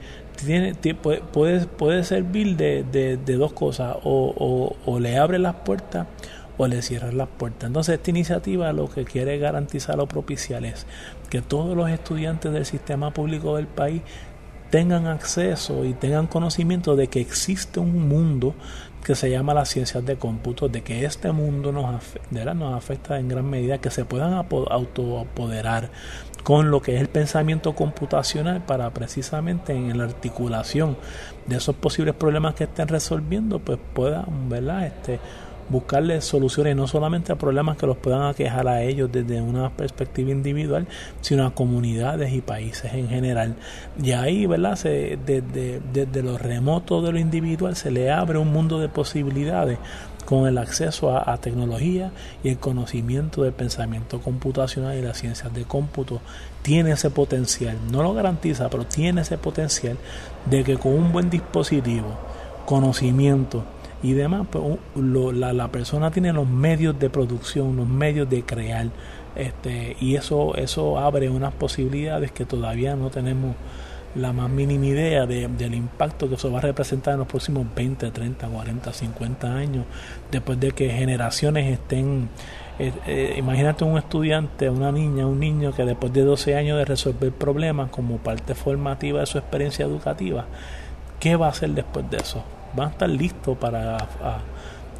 tiene, 0.44 0.74
puede, 0.94 1.66
puede 1.66 2.04
servir 2.04 2.56
de, 2.56 2.84
de, 2.84 3.16
de 3.16 3.34
dos 3.34 3.52
cosas, 3.54 3.96
o, 4.04 4.32
o, 4.36 4.76
o 4.88 5.00
le 5.00 5.18
abre 5.18 5.38
las 5.38 5.54
puertas 5.56 6.06
o 6.58 6.66
le 6.66 6.82
cierran 6.82 7.18
las 7.18 7.28
puertas. 7.28 7.68
Entonces 7.68 7.96
esta 7.96 8.10
iniciativa 8.10 8.72
lo 8.72 8.88
que 8.88 9.04
quiere 9.04 9.38
garantizar 9.38 10.00
o 10.00 10.06
propiciar 10.06 10.64
es 10.64 10.86
que 11.30 11.42
todos 11.42 11.76
los 11.76 11.90
estudiantes 11.90 12.52
del 12.52 12.66
sistema 12.66 13.12
público 13.12 13.56
del 13.56 13.66
país 13.66 14.02
tengan 14.70 15.06
acceso 15.06 15.84
y 15.84 15.92
tengan 15.92 16.26
conocimiento 16.26 16.96
de 16.96 17.08
que 17.08 17.20
existe 17.20 17.80
un 17.80 18.08
mundo 18.08 18.54
que 19.04 19.14
se 19.14 19.30
llama 19.30 19.54
las 19.54 19.68
ciencias 19.68 20.04
de 20.04 20.16
cómputo, 20.16 20.68
de 20.68 20.82
que 20.82 21.04
este 21.04 21.30
mundo 21.30 21.70
nos 21.70 21.94
afecta, 21.94 22.54
nos 22.54 22.74
afecta 22.74 23.20
en 23.20 23.28
gran 23.28 23.48
medida, 23.48 23.78
que 23.78 23.90
se 23.90 24.04
puedan 24.04 24.32
autoapoderar 24.34 25.90
con 26.42 26.72
lo 26.72 26.82
que 26.82 26.96
es 26.96 27.00
el 27.00 27.08
pensamiento 27.08 27.74
computacional 27.74 28.64
para 28.64 28.90
precisamente 28.90 29.72
en 29.72 29.96
la 29.96 30.04
articulación 30.04 30.96
de 31.46 31.56
esos 31.56 31.76
posibles 31.76 32.14
problemas 32.14 32.54
que 32.54 32.64
estén 32.64 32.88
resolviendo, 32.88 33.60
pues 33.60 33.78
puedan, 33.94 34.48
¿verdad? 34.48 34.86
Este, 34.86 35.20
buscarle 35.68 36.20
soluciones 36.20 36.76
no 36.76 36.86
solamente 36.86 37.32
a 37.32 37.36
problemas 37.36 37.76
que 37.76 37.86
los 37.86 37.96
puedan 37.96 38.22
aquejar 38.22 38.68
a 38.68 38.82
ellos 38.82 39.10
desde 39.12 39.40
una 39.40 39.70
perspectiva 39.70 40.30
individual, 40.30 40.86
sino 41.20 41.46
a 41.46 41.54
comunidades 41.54 42.32
y 42.32 42.40
países 42.40 42.92
en 42.94 43.08
general. 43.08 43.56
Y 44.02 44.12
ahí, 44.12 44.46
¿verdad? 44.46 44.76
Se, 44.76 45.18
desde, 45.24 45.80
desde 45.92 46.22
lo 46.22 46.38
remoto 46.38 47.02
de 47.02 47.12
lo 47.12 47.18
individual 47.18 47.76
se 47.76 47.90
le 47.90 48.10
abre 48.10 48.38
un 48.38 48.52
mundo 48.52 48.78
de 48.78 48.88
posibilidades 48.88 49.78
con 50.26 50.46
el 50.46 50.58
acceso 50.58 51.16
a, 51.16 51.36
tecnología 51.38 52.10
y 52.42 52.50
el 52.50 52.58
conocimiento 52.58 53.44
del 53.44 53.52
pensamiento 53.52 54.20
computacional 54.20 54.98
y 54.98 55.02
las 55.02 55.18
ciencias 55.18 55.54
de 55.54 55.64
cómputo 55.64 56.20
tiene 56.62 56.90
ese 56.90 57.10
potencial, 57.10 57.78
no 57.90 58.02
lo 58.02 58.12
garantiza, 58.12 58.68
pero 58.68 58.84
tiene 58.84 59.22
ese 59.22 59.38
potencial 59.38 59.96
de 60.50 60.64
que 60.64 60.76
con 60.76 60.92
un 60.92 61.12
buen 61.12 61.30
dispositivo, 61.30 62.18
conocimiento, 62.66 63.64
y 64.02 64.12
demás, 64.12 64.46
pues 64.50 64.64
la, 64.94 65.52
la, 65.52 65.68
persona 65.68 66.10
tiene 66.10 66.32
los 66.32 66.48
medios 66.48 66.98
de 66.98 67.10
producción, 67.10 67.76
los 67.76 67.88
medios 67.88 68.28
de 68.28 68.42
crear, 68.42 68.88
este, 69.34 69.96
y 70.00 70.16
eso, 70.16 70.54
eso 70.56 70.98
abre 70.98 71.28
unas 71.28 71.54
posibilidades 71.54 72.30
que 72.32 72.44
todavía 72.44 72.96
no 72.96 73.10
tenemos 73.10 73.56
la 74.16 74.32
más 74.32 74.50
mínima 74.50 74.86
idea 74.86 75.26
de, 75.26 75.46
del 75.48 75.74
impacto 75.74 76.28
que 76.28 76.36
eso 76.36 76.50
va 76.50 76.58
a 76.58 76.62
representar 76.62 77.14
en 77.14 77.20
los 77.20 77.28
próximos 77.28 77.66
20, 77.74 78.10
30, 78.10 78.48
40, 78.48 78.92
50 78.92 79.54
años, 79.54 79.84
después 80.30 80.58
de 80.58 80.72
que 80.72 80.90
generaciones 80.90 81.72
estén... 81.72 82.28
Eh, 82.78 82.92
eh, 83.06 83.34
imagínate 83.38 83.84
un 83.84 83.96
estudiante, 83.96 84.68
una 84.68 84.92
niña, 84.92 85.26
un 85.26 85.40
niño 85.40 85.72
que 85.72 85.84
después 85.84 86.12
de 86.12 86.22
12 86.22 86.56
años 86.56 86.76
de 86.76 86.84
resolver 86.84 87.32
problemas 87.32 87.90
como 87.90 88.18
parte 88.18 88.54
formativa 88.54 89.20
de 89.20 89.26
su 89.26 89.38
experiencia 89.38 89.86
educativa, 89.86 90.44
¿qué 91.18 91.36
va 91.36 91.46
a 91.46 91.50
hacer 91.50 91.70
después 91.70 92.10
de 92.10 92.18
eso? 92.18 92.44
Van 92.74 92.88
a 92.88 92.90
estar 92.92 93.08
listos 93.08 93.56
para 93.58 93.96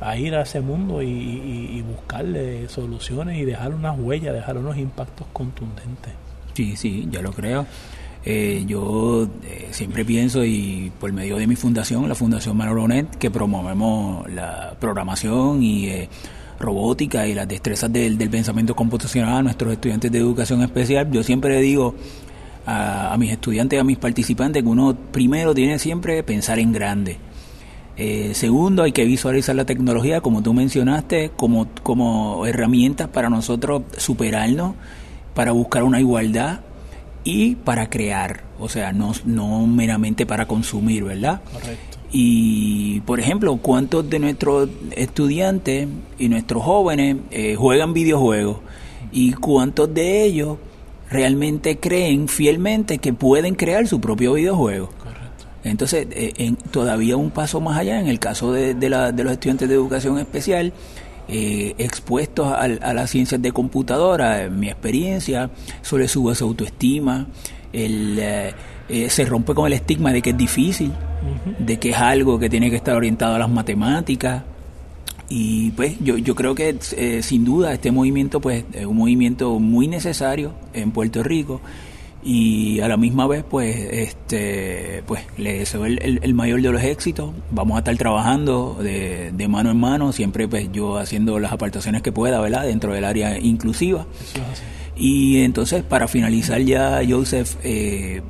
a, 0.01 0.17
ir 0.17 0.35
a 0.35 0.43
ese 0.43 0.61
mundo 0.61 1.03
y, 1.03 1.83
buscarle 1.83 2.69
soluciones 2.69 3.39
y 3.39 3.45
dejar 3.45 3.75
unas 3.75 3.99
huellas, 3.99 4.35
dejar 4.35 4.59
unos 4.59 4.77
impactos 4.77 5.27
contundentes. 5.33 6.13
Sí, 6.55 6.77
sí, 6.77 7.07
ya 7.11 7.23
lo 7.23 7.33
creo. 7.33 7.67
Eh, 8.25 8.65
yo 8.67 9.29
eh, 9.45 9.69
siempre 9.71 10.05
pienso 10.05 10.45
y 10.45 10.91
por 10.99 11.13
medio 11.13 11.37
de 11.37 11.47
mi 11.47 11.55
fundación, 11.55 12.09
la 12.09 12.17
Fundación 12.17 12.57
Manolonet, 12.57 13.17
que 13.17 13.31
promovemos 13.31 14.29
la 14.33 14.75
programación 14.81 15.63
y 15.63 15.87
eh, 15.87 16.09
robótica 16.59 17.29
y 17.29 17.35
las 17.35 17.47
destrezas 17.47 17.93
del, 17.93 18.17
pensamiento 18.29 18.75
computacional 18.75 19.37
a 19.37 19.43
nuestros 19.43 19.73
estudiantes 19.73 20.11
de 20.11 20.19
educación 20.19 20.63
especial, 20.63 21.09
yo 21.13 21.23
siempre 21.23 21.61
digo 21.61 21.95
a, 22.67 23.13
a 23.13 23.17
mis 23.17 23.31
estudiantes, 23.31 23.79
a 23.79 23.85
mis 23.85 23.99
participantes, 23.99 24.61
que 24.61 24.69
uno 24.69 24.97
primero 25.13 25.55
tiene 25.55 25.79
siempre 25.79 26.25
pensar 26.25 26.59
en 26.59 26.73
grande 26.73 27.19
Eh, 27.97 28.33
segundo, 28.35 28.83
hay 28.83 28.93
que 28.93 29.05
visualizar 29.05 29.57
la 29.57 29.65
tecnología, 29.65 30.21
como 30.21 30.43
tú 30.43 30.53
mencionaste, 30.53 31.31
como, 31.35 31.69
como 31.83 32.47
herramientas 32.47 33.09
para 33.09 33.31
nosotros 33.31 33.83
superarnos, 33.97 34.75
para 35.35 35.53
buscar 35.53 35.83
una 35.83 35.99
igualdad 36.01 36.61
y 37.25 37.57
para 37.57 37.89
crear, 37.89 38.45
o 38.59 38.69
sea, 38.69 38.93
no, 38.93 39.13
no 39.25 39.67
meramente 39.67 40.27
para 40.27 40.47
consumir, 40.47 41.05
¿verdad? 41.05 41.41
Correcto. 41.53 41.99
Y, 42.13 43.01
por 43.01 43.19
ejemplo, 43.19 43.57
¿cuántos 43.57 44.09
de 44.09 44.19
nuestros 44.19 44.69
estudiantes 44.93 45.89
y 46.19 46.29
nuestros 46.29 46.63
jóvenes 46.63 47.17
eh, 47.31 47.57
juegan 47.57 47.93
videojuegos? 47.93 48.59
¿Y 49.11 49.33
cuántos 49.33 49.93
de 49.93 50.25
ellos 50.25 50.59
realmente 51.11 51.79
creen 51.79 52.29
fielmente 52.29 52.99
que 52.99 53.13
pueden 53.13 53.55
crear 53.55 53.87
su 53.89 54.01
propio 54.01 54.35
videojuego? 54.35 54.91
Entonces, 55.71 56.07
eh, 56.11 56.33
en, 56.37 56.57
todavía 56.57 57.17
un 57.17 57.31
paso 57.31 57.61
más 57.61 57.79
allá, 57.79 58.01
en 58.01 58.07
el 58.07 58.19
caso 58.19 58.53
de, 58.53 58.75
de, 58.75 58.89
la, 58.89 59.13
de 59.13 59.25
los 59.25 59.33
estudiantes 59.33 59.69
de 59.69 59.75
educación 59.75 60.19
especial, 60.19 60.73
eh, 61.29 61.75
expuestos 61.79 62.47
a, 62.47 62.63
a, 62.63 62.95
las 62.95 63.11
ciencias 63.11 63.43
de 63.43 63.53
computadora, 63.53 64.45
en 64.45 64.61
mi 64.61 64.69
experiencia, 64.69 65.51
eso 65.83 65.99
le 65.99 66.07
sube 66.09 66.35
su 66.35 66.45
autoestima, 66.45 67.27
el, 67.73 68.19
eh, 68.19 68.55
eh, 68.89 69.11
se 69.11 69.25
rompe 69.25 69.55
con 69.55 69.67
el 69.67 69.73
estigma 69.73 70.13
de 70.13 70.23
que 70.23 70.31
es 70.31 70.37
difícil, 70.37 70.89
uh 70.91 71.51
-huh. 71.51 71.57
de 71.59 71.79
que 71.79 71.91
es 71.91 71.97
algo 71.97 72.39
que 72.39 72.49
tiene 72.49 72.71
que 72.71 72.77
estar 72.77 72.95
orientado 72.95 73.35
a 73.35 73.39
las 73.39 73.51
matemáticas. 73.51 74.43
Y 75.29 75.73
pues 75.73 75.97
yo, 76.01 76.17
yo 76.19 76.37
creo 76.37 76.55
que 76.55 76.77
eh, 76.97 77.21
sin 77.23 77.45
duda 77.45 77.73
este 77.73 77.91
movimiento 77.91 78.41
pues 78.41 78.65
es 78.73 78.87
un 78.87 78.97
movimiento 78.97 79.59
muy 79.59 79.89
necesario 79.89 80.53
en 80.73 80.93
Puerto 80.93 81.25
Rico 81.25 81.61
y 82.27 82.81
a 82.81 82.89
la 82.89 82.97
misma 82.97 83.29
vez 83.29 83.45
pues 83.49 83.77
este 83.77 85.05
pues 85.07 85.23
le 85.39 85.61
deseo 85.61 85.87
el, 85.87 86.03
el, 86.03 86.19
el, 86.25 86.35
mayor 86.35 86.61
de 86.61 86.73
los 86.73 86.83
éxitos. 86.83 87.31
Vamos 87.53 87.77
a 87.77 87.79
estar 87.79 87.97
trabajando 87.97 88.77
de, 88.83 89.31
de, 89.33 89.49
mano 89.49 89.71
en 89.71 89.79
mano 89.79 90.13
siempre 90.13 90.49
pues 90.49 90.69
yo 90.73 90.99
haciendo 90.99 91.39
las 91.39 91.53
apartaciones 91.53 92.03
que 92.03 92.11
pueda 92.11 92.41
verdad 92.41 92.65
dentro 92.65 92.93
del 92.93 93.05
área 93.05 93.39
inclusiva. 93.39 94.07
Y 94.97 95.43
entonces 95.43 95.85
para 95.85 96.09
finalizar 96.09 96.61
ya 96.63 97.01
Joseph 97.09 97.55
eh, 97.63 98.23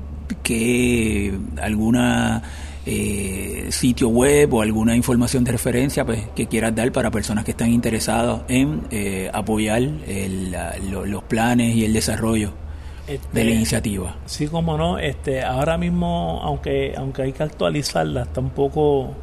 que 0.42 1.32
alguna 1.62 2.42
eh, 2.84 3.68
sitio 3.70 4.10
web 4.10 4.52
o 4.52 4.60
alguna 4.60 4.94
información 4.94 5.42
de 5.42 5.52
referencia 5.52 6.04
pues, 6.04 6.20
que 6.36 6.46
quieras 6.48 6.74
dar 6.74 6.92
para 6.92 7.10
personas 7.10 7.46
que 7.46 7.52
están 7.52 7.70
interesadas 7.70 8.42
en 8.48 8.82
eh, 8.90 9.30
apoyar 9.32 9.80
el, 9.80 10.54
lo, 10.90 11.06
los 11.06 11.22
planes 11.22 11.74
y 11.74 11.86
el 11.86 11.94
desarrollo 11.94 12.65
este, 13.06 13.28
de 13.32 13.44
la 13.44 13.50
iniciativa. 13.50 14.16
Sí, 14.26 14.48
como 14.48 14.76
no, 14.76 14.98
este, 14.98 15.42
ahora 15.42 15.78
mismo, 15.78 16.40
aunque, 16.42 16.94
aunque 16.96 17.22
hay 17.22 17.32
que 17.32 17.42
actualizarla, 17.42 18.22
está 18.22 18.40
un 18.40 18.50
poco 18.50 19.14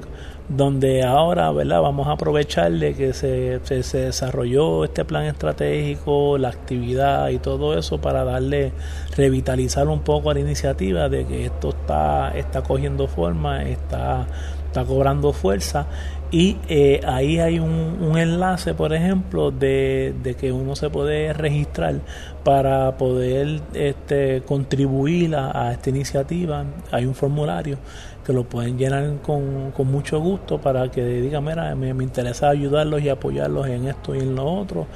donde 0.49 1.03
ahora 1.03 1.51
¿verdad? 1.51 1.81
vamos 1.81 2.07
a 2.07 2.11
aprovechar 2.11 2.71
de 2.71 2.93
que 2.93 3.13
se, 3.13 3.59
se, 3.63 3.97
desarrolló 3.97 4.85
este 4.85 5.03
plan 5.03 5.25
estratégico, 5.25 6.37
la 6.37 6.49
actividad 6.49 7.29
y 7.29 7.39
todo 7.39 7.77
eso 7.77 7.99
para 7.99 8.23
darle, 8.23 8.71
revitalizar 9.15 9.87
un 9.87 10.01
poco 10.01 10.29
a 10.29 10.33
la 10.33 10.39
iniciativa 10.39 11.09
de 11.09 11.25
que 11.25 11.45
esto 11.45 11.69
está, 11.69 12.31
está 12.35 12.61
cogiendo 12.61 13.07
forma, 13.07 13.63
está, 13.63 14.27
está 14.67 14.85
cobrando 14.85 15.33
fuerza 15.33 15.87
y 16.29 16.57
eh, 16.67 16.99
ahí 17.05 17.39
hay 17.39 17.59
un, 17.59 17.97
un, 18.01 18.17
enlace, 18.17 18.73
por 18.73 18.93
ejemplo, 18.93 19.51
de, 19.51 20.13
de, 20.23 20.35
que 20.35 20.51
uno 20.51 20.75
se 20.75 20.89
puede 20.89 21.31
registrar 21.31 22.01
para 22.47 22.95
poder 22.95 23.59
este, 23.73 24.41
contribuir 24.47 25.35
a, 25.35 25.73
esta 25.73 25.89
iniciativa. 25.89 26.63
Hay 26.93 27.05
un 27.05 27.13
formulario 27.13 27.77
que 28.25 28.31
lo 28.31 28.45
pueden 28.45 28.77
llenar 28.77 29.17
con, 29.21 29.71
con 29.71 29.91
mucho 29.91 30.21
gusto 30.21 30.57
para 30.57 30.89
que 30.89 31.03
digan, 31.03 31.43
mira, 31.43 31.75
me, 31.75 31.93
me, 31.93 32.05
interesa 32.05 32.47
ayudarlos 32.47 33.01
y 33.01 33.09
apoyarlos 33.09 33.67
en 33.67 33.89
esto 33.89 34.15
y 34.15 34.19
en 34.19 34.35
lo 34.35 34.45
otro, 34.45 34.87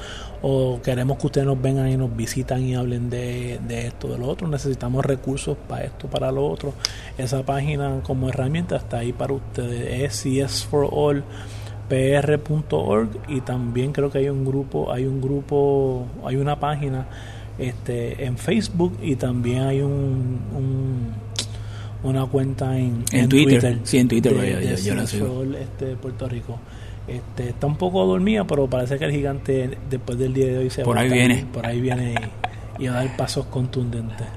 o 0.41 0.79
queremos 0.81 1.17
que 1.17 1.27
ustedes 1.27 1.45
nos 1.45 1.61
vengan 1.61 1.89
y 1.89 1.97
nos 1.97 2.15
visitan 2.15 2.63
y 2.63 2.73
hablen 2.73 3.09
de, 3.09 3.59
esto, 3.85 4.07
de 4.07 4.17
lo 4.17 4.29
otro, 4.29 4.47
necesitamos 4.47 5.05
recursos 5.05 5.57
para 5.67 5.83
esto, 5.83 6.07
para 6.07 6.31
lo 6.31 6.47
otro. 6.47 6.73
Esa 7.17 7.43
página 7.43 7.99
como 8.03 8.29
herramienta 8.29 8.77
está 8.77 8.99
ahí 8.99 9.11
para 9.11 9.33
ustedes, 9.33 10.03
es 10.03 10.23
CS 10.23 10.69
y 13.27 13.41
también 13.41 13.91
creo 13.91 14.09
que 14.09 14.19
hay 14.19 14.29
un 14.29 14.45
grupo, 14.45 14.93
hay 14.93 15.05
un 15.05 15.19
grupo, 15.19 16.05
hay 16.23 16.37
una 16.37 16.57
página 16.57 17.07
este 17.59 18.25
en 18.25 18.37
Facebook 18.37 18.97
y 19.01 19.15
también 19.15 19.63
hay 19.63 19.81
un, 19.81 20.39
un 20.55 21.11
una 22.03 22.25
cuenta 22.25 22.77
en, 22.77 23.03
en, 23.11 23.19
en 23.19 23.29
Twitter. 23.29 23.59
Twitter. 23.61 23.79
Sí, 23.83 23.97
en 23.99 24.07
Twitter, 24.07 24.33
de, 24.33 24.51
yo, 24.51 24.59
de 24.59 24.65
yo, 24.77 24.83
yo 24.83 24.95
la 24.95 25.05
sigo. 25.07 25.43
Este, 25.59 25.95
Puerto 25.95 26.27
Rico. 26.27 26.59
Este, 27.07 27.49
está 27.49 27.67
un 27.67 27.75
poco 27.77 28.05
dormida, 28.05 28.45
pero 28.45 28.67
parece 28.67 28.97
que 28.97 29.05
el 29.05 29.11
gigante 29.11 29.77
después 29.89 30.17
del 30.17 30.33
día 30.33 30.47
de 30.47 30.57
hoy 30.59 30.69
se 30.69 30.83
por 30.83 30.97
va 30.97 31.01
ahí 31.01 31.09
viene. 31.11 31.45
Por 31.51 31.65
ahí 31.65 31.81
viene 31.81 32.15
y, 32.79 32.83
y 32.83 32.87
a 32.87 32.93
dar 32.93 33.17
pasos 33.17 33.45
contundentes. 33.47 34.27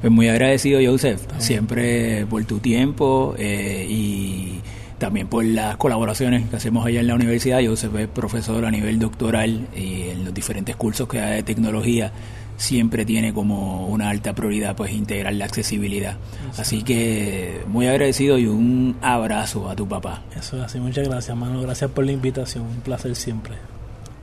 Pues 0.00 0.12
muy 0.12 0.28
agradecido, 0.28 0.80
Joseph, 0.84 1.20
También. 1.22 1.42
siempre 1.42 2.26
por 2.26 2.44
tu 2.44 2.58
tiempo 2.58 3.34
eh, 3.38 3.86
y 3.88 4.60
también 4.98 5.28
por 5.28 5.44
las 5.44 5.76
colaboraciones 5.76 6.48
que 6.48 6.56
hacemos 6.56 6.86
allá 6.86 7.00
en 7.00 7.06
la 7.06 7.14
universidad. 7.14 7.60
Joseph 7.64 7.94
es 7.96 8.08
profesor 8.08 8.64
a 8.64 8.70
nivel 8.70 8.98
doctoral 8.98 9.66
y 9.76 10.10
en 10.10 10.24
los 10.24 10.32
diferentes 10.34 10.76
cursos 10.76 11.08
que 11.08 11.20
hay 11.20 11.36
de 11.36 11.42
tecnología 11.42 12.12
siempre 12.60 13.06
tiene 13.06 13.32
como 13.32 13.86
una 13.86 14.10
alta 14.10 14.34
prioridad 14.34 14.76
pues 14.76 14.92
integrar 14.92 15.32
la 15.32 15.46
accesibilidad. 15.46 16.16
Eso. 16.52 16.60
Así 16.60 16.82
que 16.82 17.62
muy 17.66 17.86
agradecido 17.86 18.38
y 18.38 18.46
un 18.46 18.96
abrazo 19.00 19.70
a 19.70 19.74
tu 19.74 19.88
papá. 19.88 20.22
Eso 20.36 20.58
es 20.58 20.64
así, 20.64 20.78
muchas 20.78 21.08
gracias, 21.08 21.34
mano. 21.36 21.62
Gracias 21.62 21.90
por 21.90 22.04
la 22.04 22.12
invitación, 22.12 22.64
un 22.64 22.82
placer 22.82 23.16
siempre. 23.16 23.54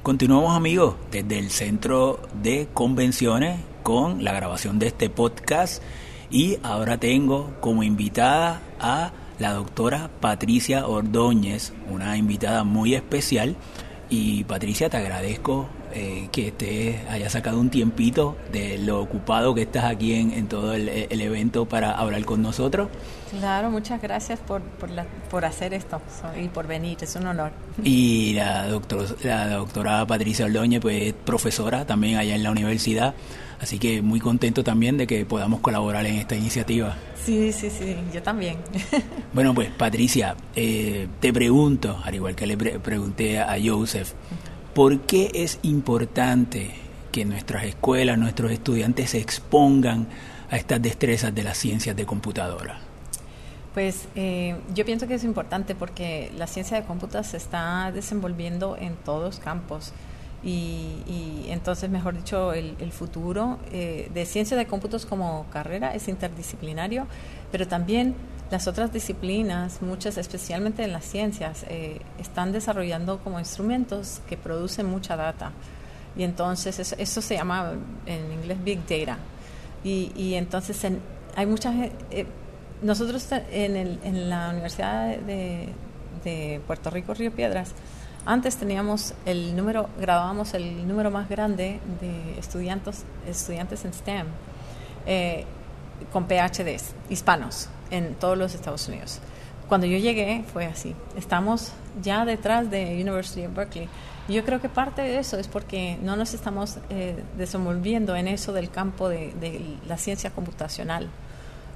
Continuamos 0.04 0.56
amigos 0.56 0.95
desde 1.12 1.39
el 1.39 1.50
centro 1.50 2.21
de 2.43 2.67
convenciones 2.73 3.60
con 3.82 4.23
la 4.23 4.34
grabación 4.34 4.78
de 4.78 4.88
este 4.88 5.10
podcast 5.10 5.82
y 6.30 6.60
ahora 6.62 7.00
tengo 7.00 7.56
como 7.60 7.82
invitada 7.82 8.62
a 8.80 9.12
la 9.39 9.54
doctora 9.54 10.12
Patricia 10.21 10.88
Ordóñez, 10.88 11.73
una 11.89 12.17
invitada 12.17 12.63
muy 12.63 12.93
especial. 12.93 13.56
Y 14.10 14.43
Patricia, 14.43 14.89
te 14.89 14.97
agradezco 14.97 15.67
eh, 15.93 16.28
que 16.32 16.52
te 16.52 17.02
haya 17.10 17.30
sacado 17.30 17.60
un 17.60 17.69
tiempito 17.69 18.36
de 18.52 18.78
lo 18.78 19.02
ocupado 19.02 19.56
que 19.56 19.63
estás 19.63 19.86
aquí 19.86 20.13
en, 20.13 20.32
en 20.32 20.47
todo 20.47 20.73
el, 20.73 20.89
el, 20.89 21.21
evento 21.21 21.65
para 21.65 21.91
hablar 21.91 22.26
con 22.26 22.41
nosotros. 22.41 22.89
Claro, 23.32 23.69
muchas 23.69 24.02
gracias 24.02 24.39
por, 24.39 24.62
por, 24.62 24.89
la, 24.89 25.06
por 25.30 25.45
hacer 25.45 25.73
esto 25.73 26.02
y 26.41 26.47
por 26.47 26.67
venir, 26.67 26.97
es 27.02 27.15
un 27.15 27.28
honor. 27.28 27.52
Y 27.84 28.34
la, 28.34 28.67
doctor, 28.67 29.06
la 29.23 29.47
doctora 29.50 30.06
Patricia 30.06 30.45
Ordóñez, 30.45 30.82
pues 30.82 31.13
profesora 31.13 31.86
también 31.86 32.17
allá 32.17 32.36
en 32.36 32.43
la 32.43 32.52
universidad, 32.52 33.15
así 33.60 33.80
que 33.80 34.02
muy 34.02 34.19
contento 34.19 34.63
también 34.63 34.97
de 34.97 35.08
que 35.08 35.26
podamos 35.26 35.60
colaborar 35.62 36.06
en 36.06 36.15
esta 36.15 36.36
iniciativa. 36.36 36.95
Sí, 37.15 37.52
sí, 37.52 37.69
sí, 37.69 37.95
yo 38.13 38.23
también. 38.23 38.58
bueno, 39.34 39.54
pues 39.54 39.69
Patricia, 39.71 40.36
eh, 40.56 41.08
te 41.19 41.34
pregunto, 41.34 42.00
al 42.04 42.15
igual 42.15 42.36
que 42.36 42.47
le 42.47 42.58
pre 42.58 42.80
pregunté 42.80 43.39
a 43.39 43.58
Joseph, 43.62 44.13
¿por 44.77 44.99
qué 44.99 45.31
es 45.33 45.57
importante 45.63 46.69
que 47.11 47.25
nuestras 47.25 47.63
escuelas, 47.63 48.15
nuestros 48.19 48.51
estudiantes 48.51 49.09
se 49.09 49.17
expongan 49.17 50.07
a 50.51 50.57
estas 50.57 50.79
destrezas 50.79 51.33
de 51.33 51.41
las 51.41 51.57
ciencias 51.57 51.95
de 51.95 52.05
computadora? 52.05 52.77
Pues 53.73 54.07
eh, 54.13 54.55
yo 54.75 54.85
pienso 54.85 55.07
que 55.07 55.15
es 55.15 55.23
importante 55.23 55.73
porque 55.73 56.31
la 56.37 56.45
ciencia 56.45 56.79
de 56.79 56.85
cómputa 56.85 57.23
se 57.23 57.37
está 57.37 57.91
desenvolviendo 57.91 58.77
en 58.77 58.95
todos 58.97 59.39
campos. 59.39 59.93
Y, 60.43 61.47
entonces, 61.47 61.89
mejor 61.89 62.15
dicho, 62.15 62.53
el, 62.53 62.75
el 62.79 62.91
futuro 62.91 63.57
eh, 63.71 64.11
de 64.13 64.25
ciencia 64.27 64.55
de 64.55 64.67
cómputos 64.67 65.07
como 65.07 65.47
carrera 65.51 65.95
es 65.95 66.07
interdisciplinario, 66.07 67.07
pero 67.51 67.67
también 67.67 68.13
las 68.49 68.67
otras 68.67 68.93
disciplinas, 68.93 69.81
muchas 69.81 70.17
especialmente 70.17 70.83
en 70.83 70.93
las 70.93 71.05
ciencias, 71.05 71.65
eh, 71.69 71.99
están 72.19 72.51
desarrollando 72.51 73.19
como 73.19 73.39
instrumentos 73.39 74.21
que 74.27 74.38
producen 74.38 74.86
mucha 74.86 75.15
data. 75.15 75.51
Y 76.15 76.23
entonces 76.23 76.79
eso, 76.79 76.95
eso 76.97 77.21
se 77.21 77.36
llama 77.36 77.73
en 78.05 78.31
inglés 78.31 78.63
Big 78.63 78.79
Data. 78.88 79.17
Y, 79.83 80.33
entonces 80.33 80.83
en, 80.83 80.99
hay 81.36 81.45
muchas... 81.45 81.73
Eh, 82.12 82.25
nosotros 82.81 83.27
en, 83.31 83.75
el, 83.75 83.99
en, 84.03 84.29
la 84.29 84.49
Universidad 84.49 85.17
de, 85.17 85.69
de 86.23 86.62
Puerto 86.67 86.89
Rico, 86.89 87.13
Río 87.13 87.31
Piedras, 87.31 87.73
antes 88.25 88.57
teníamos 88.57 89.13
el 89.25 89.55
número, 89.55 89.89
grabábamos 89.99 90.53
el 90.53 90.88
número 90.88 91.10
más 91.10 91.29
grande 91.29 91.79
de 92.01 92.38
estudiantes, 92.38 93.05
estudiantes 93.27 93.86
en 93.86 93.93
STEM. 93.93 94.27
Eh, 95.05 95.45
con 96.12 96.27
PhDs 96.27 96.93
hispanos 97.10 97.69
en 97.91 98.15
todos 98.15 98.38
los 98.38 98.54
Estados 98.56 98.88
Unidos. 98.88 99.19
Cuando 99.67 99.86
yo 99.86 99.97
llegué 99.97 100.43
fue 100.54 100.65
así. 100.65 100.95
Estamos 101.17 101.71
ya 102.02 102.26
detrás 102.26 102.69
de 102.71 103.02
University 103.02 103.45
of 103.45 103.54
Berkeley. 103.54 103.89
Y 104.28 104.34
yo 104.34 104.43
creo 104.43 104.62
que 104.62 104.69
parte 104.69 105.02
de 105.02 105.19
eso 105.19 105.38
es 105.38 105.47
porque 105.47 105.97
no 106.02 106.15
nos 106.15 106.34
estamos 106.34 106.78
eh, 106.89 107.15
desenvolviendo 107.38 108.15
en 108.15 108.28
eso 108.28 108.52
del 108.54 108.69
campo 108.69 109.08
de, 109.10 109.78
la 109.88 109.97
ciencia 109.97 110.32
computacional. 110.32 111.10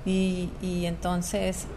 Y, 0.05 0.49
y, 0.61 0.85
entonces 0.85 1.67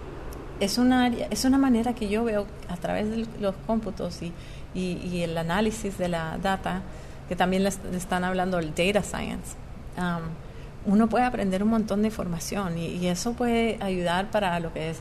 es 0.59 0.79
una, 0.79 1.09
es 1.09 1.45
una 1.45 1.59
manera 1.59 1.95
que 1.95 2.09
yo 2.09 2.25
veo 2.25 2.47
a 2.69 2.77
través 2.77 3.11
de 3.11 3.27
los 3.41 3.55
cómputos 3.67 4.21
y, 4.23 4.33
y, 4.75 5.23
el 5.23 5.37
análisis 5.37 5.99
de 5.99 6.09
la 6.09 6.39
data, 6.39 6.83
que 7.29 7.37
también 7.37 7.63
le, 7.63 7.69
están 7.69 8.25
hablando 8.25 8.59
el 8.59 8.75
data 8.75 9.03
science. 9.03 9.57
Um, 9.97 10.23
uno 10.87 11.09
puede 11.09 11.25
aprender 11.25 11.63
un 11.63 11.71
montón 11.71 12.03
de 12.03 12.09
información 12.09 12.79
y, 12.79 13.07
eso 13.07 13.33
puede 13.33 13.79
ayudar 13.81 14.31
para 14.31 14.59
lo 14.61 14.73
que 14.73 14.91
es 14.91 14.99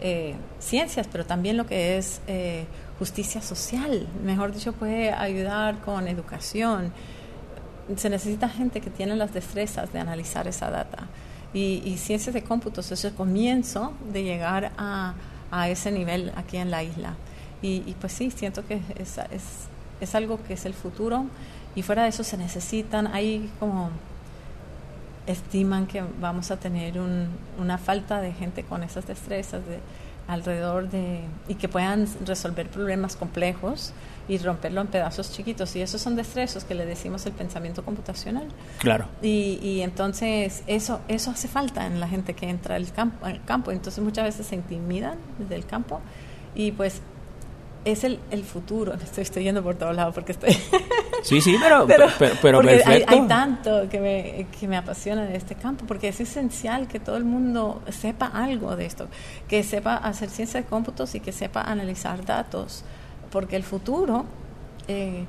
eh, 0.00 0.34
ciencias, 0.58 1.08
pero 1.10 1.24
también 1.24 1.56
lo 1.56 1.66
que 1.66 1.96
es 1.96 2.20
eh, 2.26 2.66
justicia 2.98 3.40
social. 3.40 4.06
Mejor 4.24 4.52
dicho, 4.52 4.72
puede 4.72 5.12
ayudar 5.12 5.80
con 5.80 6.08
educación. 6.08 6.92
Se 7.96 8.10
necesita 8.10 8.48
gente 8.48 8.80
que 8.80 8.90
tiene 8.90 9.16
las 9.16 9.32
destrezas 9.32 9.92
de 9.92 10.00
analizar 10.00 10.46
esa 10.48 10.70
data. 10.70 11.06
Y, 11.54 11.96
ciencias 11.98 12.34
de 12.34 12.42
cómputos 12.42 12.90
es 12.92 13.04
el 13.04 13.12
comienzo 13.12 13.92
de 14.12 14.22
llegar 14.22 14.72
a, 14.78 15.14
a 15.50 15.68
ese 15.68 15.92
nivel 15.92 16.32
aquí 16.36 16.56
en 16.56 16.70
la 16.70 16.82
isla. 16.82 17.14
Y, 17.60 17.94
pues 18.00 18.12
sí, 18.12 18.30
siento 18.30 18.66
que 18.66 18.80
es, 18.96 19.18
es, 19.18 19.44
es, 20.00 20.14
algo 20.16 20.42
que 20.42 20.54
es 20.54 20.64
el 20.64 20.74
futuro 20.74 21.26
y 21.76 21.82
fuera 21.82 22.02
de 22.02 22.08
eso 22.08 22.24
se 22.24 22.36
necesitan, 22.36 23.06
hay 23.06 23.48
como 23.60 23.90
estiman 25.26 25.86
que 25.86 26.02
vamos 26.20 26.50
a 26.50 26.56
tener 26.56 26.98
un, 26.98 27.28
una 27.58 27.78
falta 27.78 28.20
de 28.20 28.32
gente 28.32 28.64
con 28.64 28.82
esas 28.82 29.06
destrezas 29.06 29.64
de 29.66 29.78
alrededor 30.28 30.88
de 30.88 31.20
y 31.48 31.56
que 31.56 31.68
puedan 31.68 32.06
resolver 32.24 32.68
problemas 32.68 33.16
complejos 33.16 33.92
y 34.28 34.38
romperlo 34.38 34.80
en 34.80 34.86
pedazos 34.86 35.32
chiquitos. 35.32 35.74
Y 35.74 35.82
esos 35.82 36.00
son 36.00 36.14
destrezos 36.14 36.64
que 36.64 36.74
le 36.74 36.86
decimos 36.86 37.26
el 37.26 37.32
pensamiento 37.32 37.84
computacional. 37.84 38.46
Claro. 38.78 39.08
Y, 39.20 39.58
y 39.62 39.82
entonces 39.82 40.62
eso 40.66 41.00
eso 41.08 41.30
hace 41.30 41.48
falta 41.48 41.86
en 41.86 41.98
la 41.98 42.08
gente 42.08 42.34
que 42.34 42.48
entra 42.48 42.76
al 42.76 42.92
campo 42.92 43.26
al 43.26 43.44
campo. 43.44 43.72
Entonces 43.72 44.02
muchas 44.02 44.24
veces 44.24 44.46
se 44.46 44.54
intimidan 44.54 45.18
desde 45.38 45.56
el 45.56 45.66
campo 45.66 46.00
y 46.54 46.72
pues 46.72 47.02
es 47.84 48.04
el, 48.04 48.20
el 48.30 48.44
futuro. 48.44 48.94
Estoy, 49.02 49.22
estoy 49.22 49.44
yendo 49.44 49.62
por 49.62 49.74
todos 49.74 49.94
lados 49.94 50.14
porque 50.14 50.32
estoy... 50.32 50.56
Sí, 51.22 51.40
sí, 51.40 51.56
pero, 51.60 51.86
pero, 52.40 52.60
Hay, 52.84 53.04
hay, 53.06 53.28
tanto 53.28 53.88
que 53.88 54.00
me, 54.00 54.46
que 54.58 54.66
me 54.66 54.76
apasiona 54.76 55.22
de 55.24 55.36
este 55.36 55.54
campo, 55.54 55.84
porque 55.86 56.08
es 56.08 56.20
esencial 56.20 56.88
que 56.88 56.98
todo 56.98 57.16
el 57.16 57.24
mundo 57.24 57.80
sepa 57.90 58.26
algo 58.26 58.74
de 58.74 58.86
esto, 58.86 59.06
que 59.46 59.62
sepa 59.62 59.98
hacer 59.98 60.30
ciencia 60.30 60.62
de 60.62 60.66
cómputos 60.66 61.14
y 61.14 61.20
que 61.20 61.30
sepa 61.30 61.60
analizar 61.62 62.24
datos, 62.24 62.84
porque 63.30 63.54
el 63.54 63.62
futuro, 63.62 64.24
eh, 64.88 65.24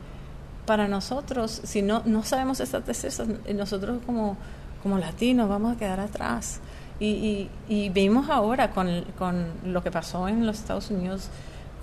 para 0.65 0.87
nosotros, 0.87 1.61
si 1.63 1.83
no, 1.83 2.01
no 2.05 2.23
sabemos 2.23 2.59
estas 2.59 2.83
destrezas, 2.87 3.27
nosotros 3.53 3.99
como, 4.03 4.35
como 4.81 4.97
latinos 4.97 5.47
vamos 5.47 5.75
a 5.75 5.77
quedar 5.77 5.99
atrás. 5.99 6.59
Y, 6.99 7.05
y, 7.07 7.49
y 7.67 7.89
vimos 7.89 8.31
ahora 8.31 8.71
con, 8.71 9.03
con 9.19 9.45
lo 9.63 9.83
que 9.83 9.91
pasó 9.91 10.27
en 10.27 10.45
los 10.47 10.57
Estados 10.57 10.89
Unidos, 10.89 11.29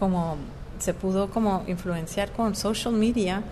como 0.01 0.37
se 0.81 0.95
pudo 0.95 1.31
como 1.31 1.65
influenciar 1.67 2.33
con 2.33 2.55
social 2.57 2.95
media, 2.95 3.43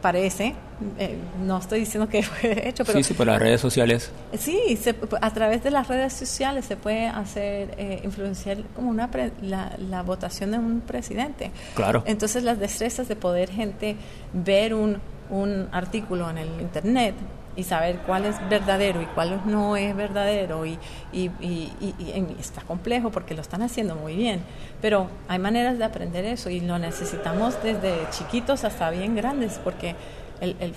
parece, 0.00 0.54
eh, 0.98 1.16
no 1.44 1.58
estoy 1.58 1.80
diciendo 1.80 2.08
que 2.08 2.22
fue 2.22 2.68
hecho, 2.68 2.84
pero... 2.84 2.98
Sí, 2.98 3.04
sí, 3.04 3.14
por 3.14 3.26
las 3.26 3.40
redes 3.40 3.60
sociales. 3.60 4.10
Sí, 4.38 4.78
a 5.20 5.32
través 5.32 5.64
de 5.64 5.70
las 5.70 5.88
redes 5.88 6.12
sociales 6.12 6.66
se 6.66 6.76
puede 6.76 7.06
hacer, 7.06 7.74
eh, 7.78 8.00
influenciar 8.04 8.58
como 8.74 8.90
una 8.90 9.10
la, 9.42 9.72
la, 9.78 10.02
votación 10.02 10.52
de 10.52 10.58
un 10.58 10.80
presidente. 10.80 11.50
Claro. 11.74 12.02
Entonces 12.06 12.44
las 12.44 12.58
destrezas 12.58 13.08
de 13.08 13.16
poder 13.16 13.50
gente 13.50 13.96
ver 14.32 14.74
un, 14.74 14.98
un 15.30 15.68
artículo 15.72 16.28
en 16.30 16.38
el 16.38 16.60
Internet 16.60 17.14
y 17.56 17.64
saber 17.64 17.98
cuál 18.06 18.26
es 18.26 18.36
verdadero 18.48 19.00
y 19.00 19.06
cuál 19.06 19.40
no 19.46 19.76
es 19.76 19.96
verdadero 19.96 20.66
y, 20.66 20.78
y, 21.12 21.30
y, 21.40 22.36
está 22.38 22.60
complejo 22.60 23.10
porque 23.10 23.34
lo 23.34 23.40
están 23.40 23.62
haciendo 23.62 23.96
muy 23.96 24.14
bien, 24.14 24.42
pero 24.82 25.08
hay 25.26 25.38
maneras 25.38 25.78
de 25.78 25.84
aprender 25.84 26.24
eso 26.26 26.50
y 26.50 26.60
lo 26.60 26.78
necesitamos 26.78 27.60
desde 27.62 27.96
chiquitos 28.10 28.64
hasta 28.64 28.90
bien 28.90 29.16
grandes 29.16 29.58
porque 29.64 29.96
el, 30.40 30.74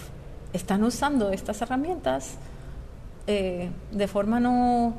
están 0.54 0.84
usando 0.84 1.32
estas 1.32 1.62
herramientas 1.62 2.36
eh, 3.28 3.70
de 3.92 4.08
forma 4.08 4.40
no, 4.40 4.96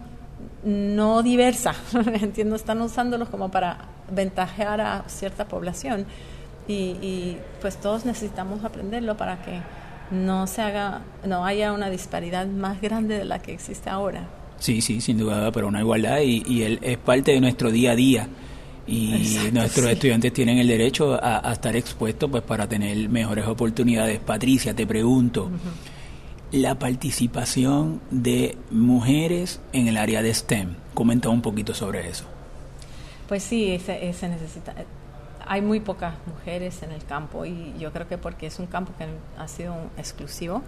no 0.62 1.22
diversa, 1.22 1.74
entiendo, 2.20 2.56
están 2.56 2.80
usándolos 2.82 3.30
como 3.30 3.50
para 3.50 3.78
ventajear 4.10 4.80
a 4.82 5.04
cierta 5.08 5.46
población 5.46 6.04
y 6.72 7.36
pues 7.60 7.78
todos 7.78 8.04
necesitamos 8.04 8.62
aprenderlo 8.62 9.16
para 9.16 9.42
que 9.42 9.60
no 10.10 10.46
se 10.46 10.62
haga, 10.62 11.02
no 11.24 11.44
haya 11.44 11.72
una 11.72 11.90
disparidad 11.90 12.46
más 12.46 12.80
grande 12.80 13.18
de 13.18 13.24
la 13.24 13.40
que 13.40 13.52
existe 13.52 13.90
ahora. 13.90 14.28
Sí, 14.58 14.80
sí, 14.80 15.00
sin 15.00 15.18
duda, 15.18 15.50
pero 15.52 15.68
una 15.68 15.80
igualdad 15.80 16.20
y, 16.20 16.42
y 16.46 16.62
él 16.62 16.78
es 16.82 16.98
parte 16.98 17.32
de 17.32 17.40
nuestro 17.40 17.70
día 17.70 17.92
a 17.92 17.96
día 17.96 18.28
y 18.90 19.50
nuestros 19.52 19.86
estudiantes 19.86 20.32
tienen 20.32 20.58
el 20.58 20.66
derecho 20.66 21.18
a, 21.22 21.52
estar 21.52 21.76
expuestos 21.76 22.28
pues 22.30 22.42
para 22.42 22.68
tener 22.68 23.08
mejores 23.08 23.46
oportunidades. 23.46 24.18
Patricia, 24.18 24.74
te 24.74 24.86
pregunto, 24.86 25.50
la 26.50 26.78
participación 26.78 28.00
de 28.10 28.56
mujeres 28.70 29.60
en 29.72 29.86
el 29.86 29.96
área 29.96 30.22
de 30.22 30.34
STEM, 30.34 30.74
comenta 30.94 31.28
un 31.28 31.40
poquito 31.40 31.72
sobre 31.72 32.08
eso. 32.08 32.24
Pues 33.28 33.44
sí, 33.44 33.78
se, 33.84 34.12
se 34.12 34.28
necesita 34.28 34.74
hay 35.46 35.62
muy 35.62 35.80
pocas 35.80 36.14
mujeres 36.26 36.82
en 36.82 36.92
el 36.92 37.04
campo 37.04 37.44
y 37.44 37.74
yo 37.78 37.92
creo 37.92 38.08
que 38.08 38.18
porque 38.18 38.46
es 38.46 38.58
un 38.58 38.66
campo 38.66 38.92
que 38.98 39.06
ha 39.38 39.48
sido 39.48 39.74
exclusivo 39.96 40.62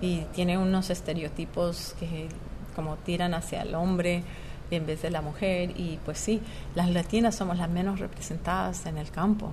y 0.00 0.20
tiene 0.32 0.58
unos 0.58 0.90
estereotipos 0.90 1.94
que 1.98 2.28
como 2.76 2.96
tiran 2.96 3.34
hacia 3.34 3.62
el 3.62 3.74
hombre 3.74 4.22
en 4.70 4.86
vez 4.86 5.02
de 5.02 5.10
la 5.10 5.22
mujer 5.22 5.70
y 5.76 5.98
pues 6.04 6.18
sí, 6.18 6.40
las 6.74 6.90
latinas 6.90 7.34
somos 7.34 7.58
las 7.58 7.68
menos 7.68 8.00
representadas 8.00 8.86
en 8.86 8.98
el 8.98 9.10
campo. 9.10 9.50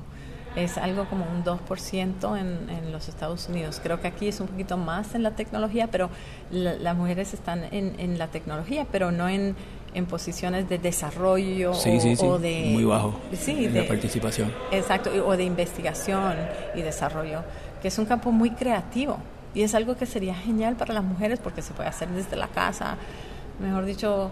Es 0.56 0.78
algo 0.78 1.06
como 1.10 1.26
un 1.26 1.44
2% 1.44 2.40
en, 2.40 2.70
en 2.70 2.92
los 2.92 3.10
Estados 3.10 3.50
Unidos. 3.50 3.82
Creo 3.84 4.00
que 4.00 4.08
aquí 4.08 4.30
es 4.30 4.40
un 4.40 4.48
poquito 4.48 4.78
más 4.78 5.14
en 5.14 5.24
la 5.24 5.32
tecnología, 5.32 5.88
pero 5.88 6.10
las 6.50 6.96
mujeres 6.96 7.34
están 7.34 7.66
en, 7.72 8.00
en 8.00 8.18
la 8.18 8.28
tecnología, 8.28 8.88
pero 8.90 9.12
no 9.12 9.28
en 9.28 9.56
en 9.96 10.06
posiciones 10.06 10.68
de 10.70 10.78
desarrollo 10.78 11.72
o, 11.72 12.38
de 12.38 12.70
muy 12.72 12.84
bajo 12.84 13.16
sí, 13.34 13.68
de 13.68 13.84
participación. 13.84 14.52
Exacto 14.72 15.10
o 15.26 15.36
de 15.38 15.44
investigación 15.44 16.36
y 16.76 16.82
desarrollo 16.82 17.44
que 17.82 17.88
es 17.88 17.98
un 17.98 18.06
campo 18.06 18.32
muy 18.32 18.52
creativo 18.52 19.18
y 19.54 19.64
es 19.64 19.74
algo 19.74 19.96
que 19.96 20.06
sería 20.06 20.36
genial 20.36 20.76
para 20.76 20.94
las 20.94 21.04
mujeres 21.04 21.40
porque 21.40 21.62
se 21.62 21.74
puede 21.74 21.90
hacer 21.90 22.10
desde 22.10 22.36
la 22.36 22.50
casa 22.50 22.98
mejor 23.60 23.86
dicho 23.86 24.32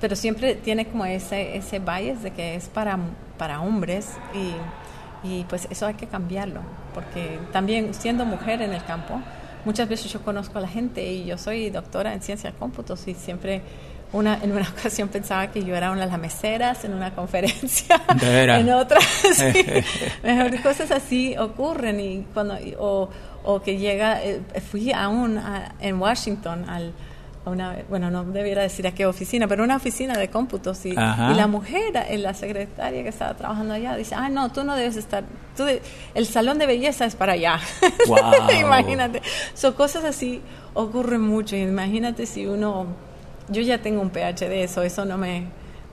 pero 0.00 0.16
siempre 0.16 0.54
tiene 0.54 0.86
como 0.86 1.04
ese 1.04 1.56
ese 1.56 1.78
bias 1.78 2.22
de 2.22 2.30
que 2.30 2.54
es 2.54 2.68
para 2.68 2.98
para 3.36 3.60
hombres 3.60 4.08
y 4.34 4.54
y 5.28 5.44
pues 5.44 5.66
eso 5.70 5.86
hay 5.86 5.94
que 5.94 6.06
cambiarlo 6.06 6.60
porque 6.94 7.38
también 7.52 7.94
siendo 7.94 8.24
mujer 8.24 8.62
en 8.62 8.72
el 8.72 8.84
campo 8.84 9.20
muchas 9.64 9.88
veces 9.88 10.12
yo 10.12 10.22
conozco 10.22 10.58
a 10.58 10.60
la 10.60 10.68
gente 10.68 11.12
y 11.12 11.24
yo 11.24 11.38
soy 11.38 11.70
doctora 11.70 12.12
en 12.12 12.22
ciencia 12.22 12.52
de 12.52 12.56
cómputos 12.56 13.06
y 13.08 13.14
siempre 13.14 13.62
una, 14.12 14.38
en 14.42 14.52
una 14.52 14.68
ocasión 14.78 15.08
pensaba 15.08 15.50
que 15.50 15.64
yo 15.64 15.74
era 15.74 15.90
una 15.90 16.02
de 16.02 16.10
las 16.10 16.18
meseras 16.18 16.84
en 16.84 16.94
una 16.94 17.14
conferencia, 17.14 18.00
en 18.20 18.70
otra, 18.70 19.00
sí, 19.32 19.64
mejor 20.22 20.62
cosas 20.62 20.90
así 20.90 21.36
ocurren 21.36 22.00
y 22.00 22.26
cuando 22.32 22.56
o, 22.78 23.08
o 23.44 23.62
que 23.62 23.76
llega, 23.78 24.22
eh, 24.22 24.40
fui 24.70 24.92
aún 24.92 25.38
a, 25.38 25.74
en 25.80 26.00
Washington 26.00 26.68
al 26.68 26.92
a 27.44 27.50
una, 27.50 27.76
bueno, 27.88 28.10
no 28.10 28.24
debiera 28.24 28.62
decir 28.62 28.86
a 28.86 28.92
qué 28.92 29.06
oficina, 29.06 29.46
pero 29.46 29.64
una 29.64 29.76
oficina 29.76 30.16
de 30.16 30.28
cómputos 30.28 30.86
y, 30.86 30.92
y 30.92 30.94
la 30.94 31.46
mujer, 31.46 31.92
la 32.18 32.32
secretaria 32.32 33.02
que 33.02 33.10
estaba 33.10 33.34
trabajando 33.34 33.74
allá, 33.74 33.96
dice, 33.96 34.14
ah, 34.14 34.28
no, 34.28 34.50
tú 34.50 34.64
no 34.64 34.74
debes 34.74 34.96
estar, 34.96 35.24
tú 35.54 35.64
el 36.14 36.26
salón 36.26 36.58
de 36.58 36.66
belleza 36.66 37.04
es 37.04 37.14
para 37.14 37.34
allá. 37.34 37.60
imagínate, 38.58 39.20
son 39.52 39.74
cosas 39.74 40.04
así 40.04 40.40
ocurren 40.72 41.20
mucho, 41.20 41.54
imagínate 41.54 42.24
si 42.24 42.46
uno 42.46 42.86
yo 43.48 43.62
ya 43.62 43.78
tengo 43.78 44.00
un 44.00 44.10
PhD, 44.10 44.62
eso, 44.62 44.82
eso 44.82 45.04
no 45.04 45.18
me, 45.18 45.44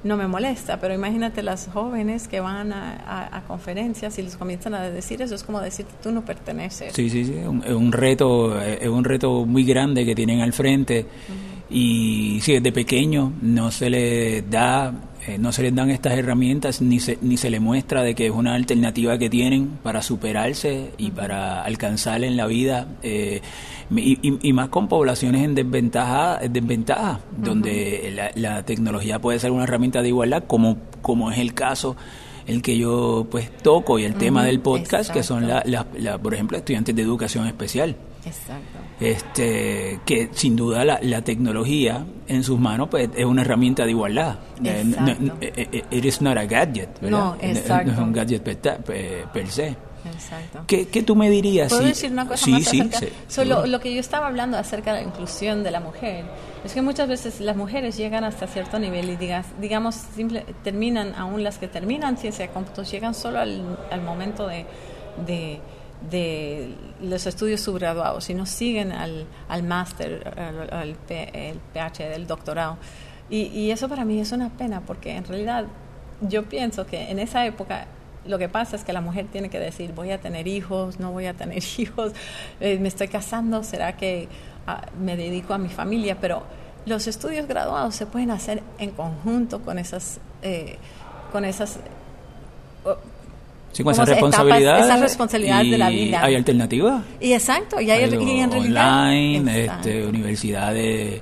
no 0.03 0.17
me 0.17 0.27
molesta, 0.27 0.79
pero 0.79 0.93
imagínate 0.93 1.43
las 1.43 1.67
jóvenes 1.67 2.27
que 2.27 2.39
van 2.39 2.73
a, 2.73 3.43
conferencias 3.47 4.17
y 4.17 4.21
les 4.23 4.37
comienzan 4.37 4.73
a 4.73 4.89
decir 4.89 5.21
eso, 5.21 5.35
es 5.35 5.43
como 5.43 5.59
decir, 5.59 5.85
tú 6.01 6.11
no 6.11 6.23
perteneces. 6.23 6.93
Sí, 6.93 7.09
sí, 7.09 7.25
sí, 7.25 7.35
es 7.37 7.47
un, 7.47 7.91
reto, 7.91 8.59
es 8.61 8.87
un 8.87 9.03
reto 9.03 9.45
muy 9.45 9.65
grande 9.65 10.05
que 10.05 10.15
tienen 10.15 10.41
al 10.41 10.53
frente. 10.53 11.05
Y 11.71 12.39
si 12.41 12.53
desde 12.53 12.71
pequeño 12.71 13.31
no 13.41 13.71
se 13.71 13.89
le 13.89 14.41
da 14.41 14.93
eh, 15.27 15.37
no 15.37 15.51
se 15.51 15.61
les 15.61 15.75
dan 15.75 15.91
estas 15.91 16.13
herramientas 16.13 16.81
ni 16.81 16.99
se, 16.99 17.19
ni 17.21 17.37
se 17.37 17.51
le 17.51 17.59
muestra 17.59 18.01
de 18.01 18.15
que 18.15 18.25
es 18.25 18.31
una 18.31 18.55
alternativa 18.55 19.19
que 19.19 19.29
tienen 19.29 19.67
para 19.83 20.01
superarse 20.01 20.93
y 20.97 21.11
para 21.11 21.63
alcanzar 21.63 22.23
en 22.23 22.35
la 22.37 22.47
vida 22.47 22.87
eh, 23.03 23.39
y, 23.95 24.53
más 24.53 24.69
con 24.69 24.87
poblaciones 24.87 25.43
en 25.43 25.53
desventaja, 25.53 26.39
desventaja 26.49 27.19
donde 27.37 28.11
la, 28.15 28.31
la, 28.35 28.63
tecnología 28.63 29.19
puede 29.19 29.37
ser 29.37 29.51
una 29.51 29.65
herramienta 29.65 30.01
de 30.01 30.07
igualdad 30.07 30.45
como, 30.47 30.77
como 31.01 31.31
es 31.31 31.37
el 31.37 31.53
caso 31.53 31.95
el 32.47 32.63
que 32.63 32.77
yo 32.77 33.27
pues 33.29 33.55
toco 33.57 33.99
y 33.99 34.05
el 34.05 34.15
tema 34.15 34.43
del 34.43 34.59
podcast 34.59 35.11
que 35.11 35.21
son 35.21 35.47
la, 35.47 35.63
la, 35.65 36.17
por 36.17 36.33
ejemplo 36.33 36.57
estudiantes 36.57 36.95
de 36.95 37.01
educación 37.03 37.45
especial 37.45 37.95
Exacto. 38.25 38.79
Este, 38.99 39.99
que 40.05 40.29
sin 40.33 40.55
duda 40.55 40.85
la, 40.85 40.99
la, 41.01 41.23
tecnología 41.23 42.05
en 42.27 42.43
sus 42.43 42.59
manos 42.59 42.89
pues, 42.89 43.09
es 43.15 43.25
una 43.25 43.41
herramienta 43.41 43.83
de 43.83 43.91
igualdad. 43.91 44.37
Eh, 44.63 44.83
no, 44.85 45.07
eh, 45.41 45.53
eh, 45.71 45.83
it 45.89 46.05
is 46.05 46.21
not 46.21 46.37
a 46.37 46.45
gadget, 46.45 47.01
No, 47.01 47.35
exacto. 47.41 47.87
no 47.87 47.93
es 47.93 47.99
un 47.99 48.13
gadget 48.13 48.43
per, 48.43 49.47
se. 49.47 49.75
Exacto. 50.03 50.63
¿Qué, 50.67 50.87
¿Qué, 50.87 51.03
tú 51.03 51.15
me 51.15 51.29
dirías? 51.29 51.69
¿Puedo 51.69 51.83
decir 51.83 52.11
una 52.11 52.27
cosa 52.27 52.47
más 52.49 52.63
sí, 52.63 52.89
sí, 53.27 53.45
lo, 53.45 53.79
que 53.79 53.93
yo 53.93 53.99
estaba 53.99 54.27
hablando 54.27 54.57
acerca 54.57 54.93
de 54.93 55.01
la 55.01 55.07
inclusión 55.07 55.63
de 55.63 55.69
la 55.69 55.79
mujer 55.79 56.25
es 56.65 56.73
que 56.73 56.81
muchas 56.81 57.07
veces 57.07 57.39
las 57.39 57.55
mujeres 57.55 57.97
llegan 57.97 58.23
hasta 58.23 58.47
cierto 58.47 58.79
nivel 58.79 59.09
y 59.09 59.15
digas, 59.15 59.45
digamos, 59.59 59.95
simple, 59.95 60.45
terminan, 60.63 61.13
aún 61.15 61.43
las 61.43 61.59
que 61.59 61.67
terminan 61.67 62.17
ciencia 62.17 62.47
de 62.47 62.51
cómputos, 62.51 62.91
llegan 62.91 63.13
solo 63.13 63.39
al, 63.39 63.77
al 63.91 64.01
momento 64.01 64.47
de, 64.47 64.65
de 65.25 65.59
de 66.09 66.73
los 67.01 67.27
estudios 67.27 67.61
subgraduados, 67.61 68.29
no 68.31 68.45
siguen 68.45 68.91
al, 68.91 69.25
al 69.47 69.63
máster, 69.63 70.33
al, 70.71 70.97
el 71.07 71.59
PH 71.73 72.09
del 72.09 72.27
doctorado. 72.27 72.77
Y, 73.29 73.43
y, 73.47 73.71
eso 73.71 73.87
para 73.87 74.03
mí 74.03 74.19
es 74.19 74.31
una 74.31 74.49
pena, 74.49 74.81
porque 74.81 75.15
en 75.15 75.23
realidad 75.23 75.65
yo 76.21 76.43
pienso 76.43 76.85
que 76.85 77.09
en 77.09 77.19
esa 77.19 77.45
época 77.45 77.87
lo 78.25 78.37
que 78.37 78.49
pasa 78.49 78.75
es 78.75 78.83
que 78.83 78.93
la 78.93 79.01
mujer 79.01 79.27
tiene 79.31 79.49
que 79.49 79.59
decir, 79.59 79.93
voy 79.93 80.11
a 80.11 80.19
tener 80.19 80.47
hijos, 80.47 80.99
no 80.99 81.11
voy 81.11 81.25
a 81.25 81.33
tener 81.33 81.63
hijos, 81.77 82.13
eh, 82.59 82.77
me 82.79 82.87
estoy 82.87 83.07
casando, 83.07 83.63
será 83.63 83.97
que 83.97 84.27
ah, 84.67 84.81
me 84.99 85.17
dedico 85.17 85.53
a 85.53 85.57
mi 85.57 85.69
familia, 85.69 86.17
pero 86.19 86.43
los 86.85 87.07
estudios 87.07 87.47
graduados 87.47 87.95
se 87.95 88.05
pueden 88.05 88.31
hacer 88.31 88.63
en 88.79 88.91
conjunto 88.91 89.61
con 89.61 89.79
esas, 89.79 90.19
eh, 90.41 90.77
con 91.31 91.45
esas 91.45 91.79
Sí, 93.71 93.83
con 93.83 93.93
esa 93.93 94.05
responsabilidad. 94.05 94.79
Esa 94.79 94.97
responsabilidad 94.97 95.61
de 95.61 95.77
la 95.77 95.89
vida. 95.89 96.23
¿Hay 96.23 96.35
alternativas? 96.35 97.03
Y 97.19 97.33
exacto, 97.33 97.79
y 97.79 97.89
hay, 97.89 98.03
en 98.03 98.51
realidad. 98.51 99.03
Online, 99.03 99.65
este, 99.65 100.05
universidades. 100.05 101.21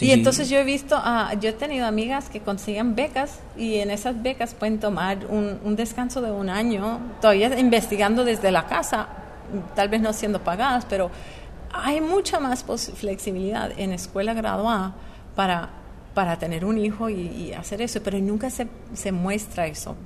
y 0.00 0.10
entonces 0.10 0.48
yo 0.48 0.58
he 0.58 0.64
visto, 0.64 0.96
ah, 0.98 1.34
yo 1.40 1.50
he 1.50 1.52
tenido 1.52 1.86
amigas 1.86 2.28
que 2.28 2.40
consiguen 2.40 2.94
becas 2.94 3.40
y 3.56 3.76
en 3.76 3.90
esas 3.90 4.22
becas 4.22 4.54
pueden 4.54 4.78
tomar 4.78 5.26
un, 5.28 5.58
un 5.64 5.76
descanso 5.76 6.20
de 6.22 6.30
un 6.30 6.48
año, 6.48 7.00
todavía 7.20 7.58
investigando 7.58 8.24
desde 8.24 8.50
la 8.50 8.66
casa, 8.66 9.08
tal 9.74 9.88
vez 9.88 10.00
no 10.00 10.12
siendo 10.12 10.42
pagadas, 10.42 10.86
pero 10.88 11.10
hay 11.72 12.00
mucha 12.00 12.38
más 12.38 12.64
flexibilidad 12.94 13.72
en 13.76 13.92
escuela 13.92 14.34
graduada 14.34 14.94
para, 15.34 15.70
para 16.14 16.38
tener 16.38 16.64
un 16.64 16.78
hijo 16.78 17.10
y, 17.10 17.26
y 17.28 17.52
hacer 17.52 17.82
eso, 17.82 18.00
pero 18.02 18.18
nunca 18.18 18.50
se, 18.50 18.68
se 18.94 19.10
muestra 19.10 19.66
eso. 19.66 19.96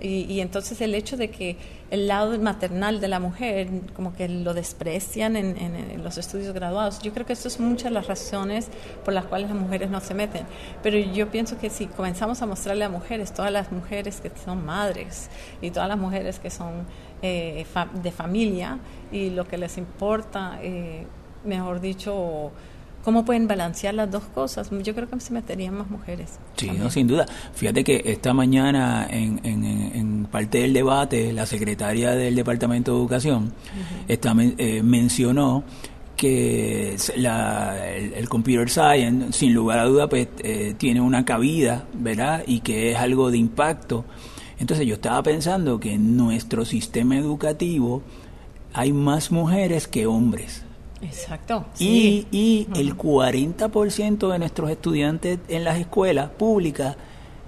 Y, 0.00 0.40
entonces 0.40 0.80
el 0.80 0.94
hecho 0.94 1.16
de 1.16 1.30
que 1.30 1.56
el 1.90 2.08
lado 2.08 2.38
maternal 2.38 3.00
de 3.00 3.08
la 3.08 3.20
mujer 3.20 3.68
como 3.94 4.12
que 4.12 4.28
lo 4.28 4.52
desprecian 4.52 5.36
en, 5.36 6.04
los 6.04 6.18
estudios 6.18 6.52
graduados, 6.52 6.98
yo 6.98 7.12
creo 7.14 7.24
que 7.24 7.32
eso 7.32 7.48
es 7.48 7.58
muchas 7.58 7.90
las 7.90 8.06
razones 8.06 8.68
por 9.04 9.14
las 9.14 9.24
cuales 9.24 9.48
las 9.48 9.58
mujeres 9.58 9.90
no 9.90 10.00
se 10.00 10.12
meten. 10.12 10.44
Pero 10.82 10.98
yo 10.98 11.30
pienso 11.30 11.58
que 11.58 11.70
si 11.70 11.86
comenzamos 11.86 12.42
a 12.42 12.46
mostrarle 12.46 12.84
a 12.84 12.88
mujeres, 12.90 13.32
todas 13.32 13.52
las 13.52 13.72
mujeres 13.72 14.20
que 14.20 14.30
son 14.44 14.66
madres 14.66 15.30
y 15.62 15.70
todas 15.70 15.88
las 15.88 15.98
mujeres 15.98 16.38
que 16.38 16.50
son 16.50 16.84
eh, 17.22 17.64
de 18.02 18.12
familia 18.12 18.78
y 19.10 19.30
lo 19.30 19.46
que 19.46 19.56
les 19.56 19.78
importa, 19.78 20.58
eh, 20.60 21.06
mejor 21.44 21.80
dicho, 21.80 22.52
¿Cómo 23.04 23.26
pueden 23.26 23.46
balancear 23.46 23.92
las 23.92 24.10
dos 24.10 24.22
cosas? 24.34 24.70
Yo 24.82 24.94
creo 24.94 25.08
que 25.10 25.20
se 25.20 25.32
meterían 25.34 25.76
más 25.76 25.90
mujeres. 25.90 26.38
Sí, 26.56 26.70
no, 26.70 26.90
sin 26.90 27.06
duda. 27.06 27.26
Fíjate 27.52 27.84
que 27.84 28.00
esta 28.06 28.32
mañana, 28.32 29.06
en, 29.10 29.40
en, 29.44 30.24
parte 30.24 30.60
del 30.60 30.72
debate, 30.72 31.32
la 31.32 31.44
secretaria 31.44 32.12
del 32.12 32.34
Departamento 32.34 32.92
de 32.92 32.98
Educación 32.98 33.52
eh, 34.08 34.82
mencionó 34.82 35.64
que 36.16 36.96
la, 37.16 37.86
el, 37.94 38.26
computer 38.28 38.70
science, 38.70 39.38
sin 39.38 39.52
lugar 39.52 39.80
a 39.80 39.84
duda, 39.84 40.08
pues 40.08 40.28
eh, 40.38 40.74
tiene 40.78 41.02
una 41.02 41.26
cabida, 41.26 41.84
¿verdad? 41.92 42.42
Y 42.46 42.60
que 42.60 42.92
es 42.92 42.96
algo 42.96 43.30
de 43.30 43.36
impacto. 43.36 44.06
Entonces 44.58 44.86
yo 44.86 44.94
estaba 44.94 45.22
pensando 45.22 45.78
que 45.78 45.92
en 45.92 46.16
nuestro 46.16 46.64
sistema 46.64 47.18
educativo 47.18 48.02
hay 48.72 48.94
más 48.94 49.30
mujeres 49.30 49.88
que 49.88 50.06
hombres. 50.06 50.64
Exacto. 51.04 51.66
Y, 51.78 52.26
y 52.30 52.66
el 52.74 52.96
40% 52.96 54.32
de 54.32 54.38
nuestros 54.38 54.70
estudiantes 54.70 55.38
en 55.48 55.64
las 55.64 55.78
escuelas 55.78 56.30
públicas 56.30 56.96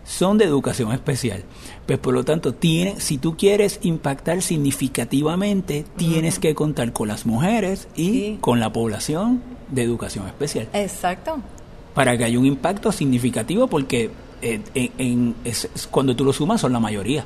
son 0.07 0.39
de 0.39 0.45
educación 0.45 0.93
especial. 0.93 1.43
Pues 1.87 1.99
por 1.99 2.15
lo 2.15 2.25
tanto, 2.25 2.55
tiene, 2.55 3.01
si 3.01 3.19
tú 3.19 3.37
quieres 3.37 3.81
impactar 3.83 4.41
significativamente, 4.41 5.85
tienes 5.97 6.39
que 6.39 6.55
contar 6.55 6.93
con 6.93 7.09
las 7.09 7.27
mujeres 7.27 7.89
y 7.97 8.37
con 8.37 8.61
la 8.61 8.73
población 8.73 9.43
de 9.69 9.83
educación 9.83 10.27
especial. 10.27 10.69
Exacto. 10.73 11.39
Para 11.95 12.17
que 12.17 12.25
haya 12.25 12.39
un 12.39 12.47
impacto 12.47 12.93
significativo, 12.93 13.67
porque 13.67 14.11
eh, 14.43 14.61
en, 14.75 15.35
cuando 15.91 16.15
tú 16.15 16.25
lo 16.25 16.33
sumas 16.33 16.61
son 16.61 16.73
la 16.73 16.81
mayoría. 16.81 17.25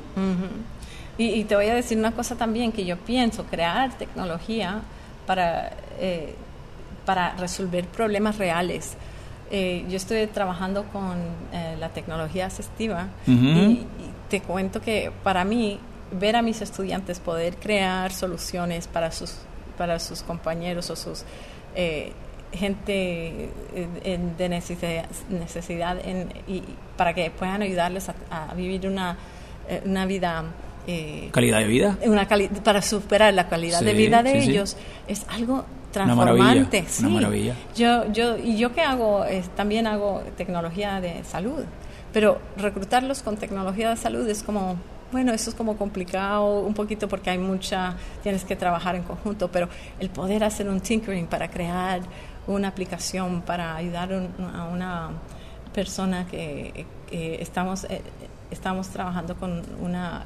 y, 1.17 1.25
y 1.25 1.43
te 1.43 1.55
voy 1.55 1.67
a 1.67 1.75
decir 1.75 1.97
una 1.97 2.13
cosa 2.13 2.35
también, 2.35 2.71
que 2.71 2.83
yo 2.83 2.97
pienso, 2.97 3.43
crear 3.45 3.95
tecnología 3.97 4.81
para, 5.25 5.71
eh, 5.99 6.35
para 7.05 7.35
resolver 7.35 7.85
problemas 7.85 8.37
reales. 8.37 8.93
Eh, 9.49 9.85
yo 9.89 9.97
estoy 9.97 10.27
trabajando 10.27 10.85
con 10.85 11.17
eh, 11.51 11.75
la 11.79 11.89
tecnología 11.89 12.45
asistiva 12.45 13.07
y, 13.27 13.85
te 14.29 14.39
cuento 14.39 14.79
que 14.79 15.11
para 15.25 15.43
mí 15.43 15.77
ver 16.13 16.37
a 16.37 16.41
mis 16.41 16.61
estudiantes 16.61 17.19
poder 17.19 17.57
crear 17.57 18.13
soluciones 18.13 18.87
para 18.87 19.11
sus, 19.11 19.39
para 19.77 19.99
sus 19.99 20.23
compañeros 20.23 20.89
o 20.89 20.95
sus 20.95 21.25
gente 22.53 23.49
de 23.67 24.49
necesidad, 24.49 25.05
necesidad 25.29 25.97
en, 26.05 26.29
y 26.47 26.63
para 26.95 27.13
que 27.13 27.29
puedan 27.29 27.61
ayudarles 27.61 28.07
a, 28.09 28.53
vivir 28.53 28.87
una, 28.87 29.17
una 29.83 30.05
vida 30.05 30.45
eh, 30.87 31.29
calidad 31.31 31.59
de 31.59 31.67
vida. 31.67 31.97
Una 32.05 32.27
para 32.63 32.81
superar 32.81 33.33
la 33.33 33.47
calidad 33.47 33.81
de 33.81 33.93
vida 33.93 34.23
de 34.23 34.43
ellos 34.43 34.77
es 35.07 35.25
algo 35.29 35.65
transformante. 35.91 36.85
Una 36.99 37.09
maravilla. 37.09 37.55
Yo, 37.75 38.11
yo, 38.11 38.37
y 38.37 38.57
yo 38.57 38.73
que 38.73 38.81
hago, 38.81 39.25
también 39.55 39.87
hago 39.87 40.23
tecnología 40.37 41.01
de 41.01 41.23
salud, 41.23 41.63
pero 42.13 42.39
reclutarlos 42.57 43.21
con 43.21 43.37
tecnología 43.37 43.89
de 43.89 43.97
salud 43.97 44.27
es 44.27 44.43
como, 44.43 44.77
bueno, 45.11 45.33
eso 45.33 45.49
es 45.49 45.55
como 45.55 45.77
complicado 45.77 46.61
un 46.61 46.73
poquito 46.73 47.07
porque 47.07 47.29
hay 47.29 47.37
mucha, 47.37 47.95
tienes 48.23 48.43
que 48.43 48.55
trabajar 48.55 48.95
en 48.95 49.03
conjunto, 49.03 49.49
pero 49.51 49.69
el 49.99 50.09
poder 50.09 50.43
hacer 50.43 50.67
un 50.69 50.79
tinkering 50.79 51.27
para 51.27 51.49
crear 51.49 52.01
una 52.47 52.69
aplicación 52.69 53.41
para 53.41 53.75
ayudar 53.75 54.11
a 54.13 54.63
una 54.65 55.09
persona 55.73 56.25
que, 56.27 56.85
estamos, 57.11 57.85
eh, 57.85 58.01
estamos 58.49 58.89
trabajando 58.89 59.35
con 59.35 59.61
una 59.81 60.25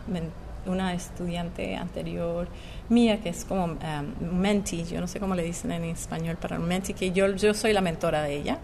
una 0.66 0.94
estudiante 0.94 1.76
anterior 1.76 2.48
mía 2.90 3.20
que 3.22 3.30
es 3.30 3.46
como 3.46 3.66
um, 3.66 3.78
mentee, 4.40 4.84
yo 4.84 5.02
no 5.02 5.08
sé 5.08 5.20
cómo 5.20 5.36
le 5.36 5.44
dicen 5.44 5.72
en 5.72 5.84
español 5.86 6.38
para 6.38 6.60
un 6.60 6.68
mentee, 6.68 6.96
que 6.96 7.12
yo, 7.12 7.34
yo 7.36 7.54
soy 7.54 7.74
la 7.74 7.82
mentora 7.82 8.22
de 8.22 8.36
ella. 8.36 8.60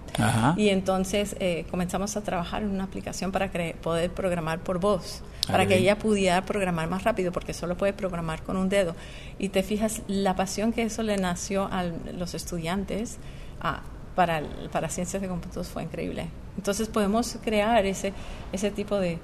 Y 0.57 0.69
entonces 0.69 1.35
eh, 1.39 1.65
comenzamos 1.71 2.15
a 2.17 2.21
trabajar 2.21 2.63
en 2.63 2.69
una 2.69 2.83
aplicación 2.83 3.31
para 3.31 3.49
poder 3.81 4.11
programar 4.11 4.59
por 4.59 4.79
voz, 4.79 5.23
ah, 5.47 5.51
para 5.51 5.65
que 5.65 5.77
ella 5.77 5.97
pudiera 5.97 6.43
programar 6.45 6.87
más 6.89 7.03
rápido, 7.03 7.31
porque 7.31 7.53
solo 7.53 7.75
puede 7.77 7.93
programar 7.93 8.43
con 8.43 8.57
un 8.57 8.69
dedo. 8.69 8.95
Y 9.39 9.49
te 9.49 9.63
fijas, 9.63 10.01
la 10.07 10.35
pasión 10.35 10.71
que 10.73 10.83
eso 10.83 11.03
le 11.03 11.17
nació 11.17 11.67
a 11.71 11.83
los 11.83 12.33
estudiantes 12.33 13.17
ah, 13.61 13.81
para, 14.15 14.43
para 14.71 14.89
ciencias 14.89 15.21
de 15.21 15.27
cómputos 15.27 15.67
fue 15.67 15.83
increíble. 15.83 16.27
Entonces 16.57 16.89
podemos 16.89 17.37
crear 17.43 17.85
ese, 17.85 18.13
ese 18.51 18.69
tipo 18.71 18.97
de, 18.97 19.19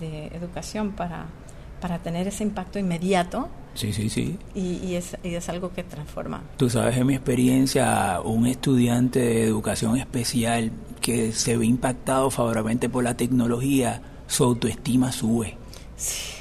de 0.00 0.26
educación 0.28 0.92
para 0.92 1.26
para 1.82 1.98
tener 1.98 2.28
ese 2.28 2.44
impacto 2.44 2.78
inmediato. 2.78 3.48
Sí, 3.74 3.92
sí, 3.92 4.08
sí. 4.08 4.38
Y, 4.54 4.94
es, 4.94 5.16
y 5.24 5.34
es 5.34 5.48
algo 5.48 5.72
que 5.72 5.82
transforma. 5.82 6.42
Tú 6.56 6.70
sabes, 6.70 6.96
en 6.96 7.06
mi 7.08 7.14
experiencia, 7.14 8.20
un 8.22 8.46
estudiante 8.46 9.18
de 9.18 9.44
educación 9.44 9.96
especial 9.98 10.70
que 11.00 11.32
se 11.32 11.56
ve 11.56 11.66
impactado 11.66 12.30
favorablemente 12.30 12.88
por 12.88 13.02
la 13.02 13.16
tecnología, 13.16 14.00
su 14.28 14.44
autoestima 14.44 15.10
sube. 15.10 15.56
Sí. 15.96 16.34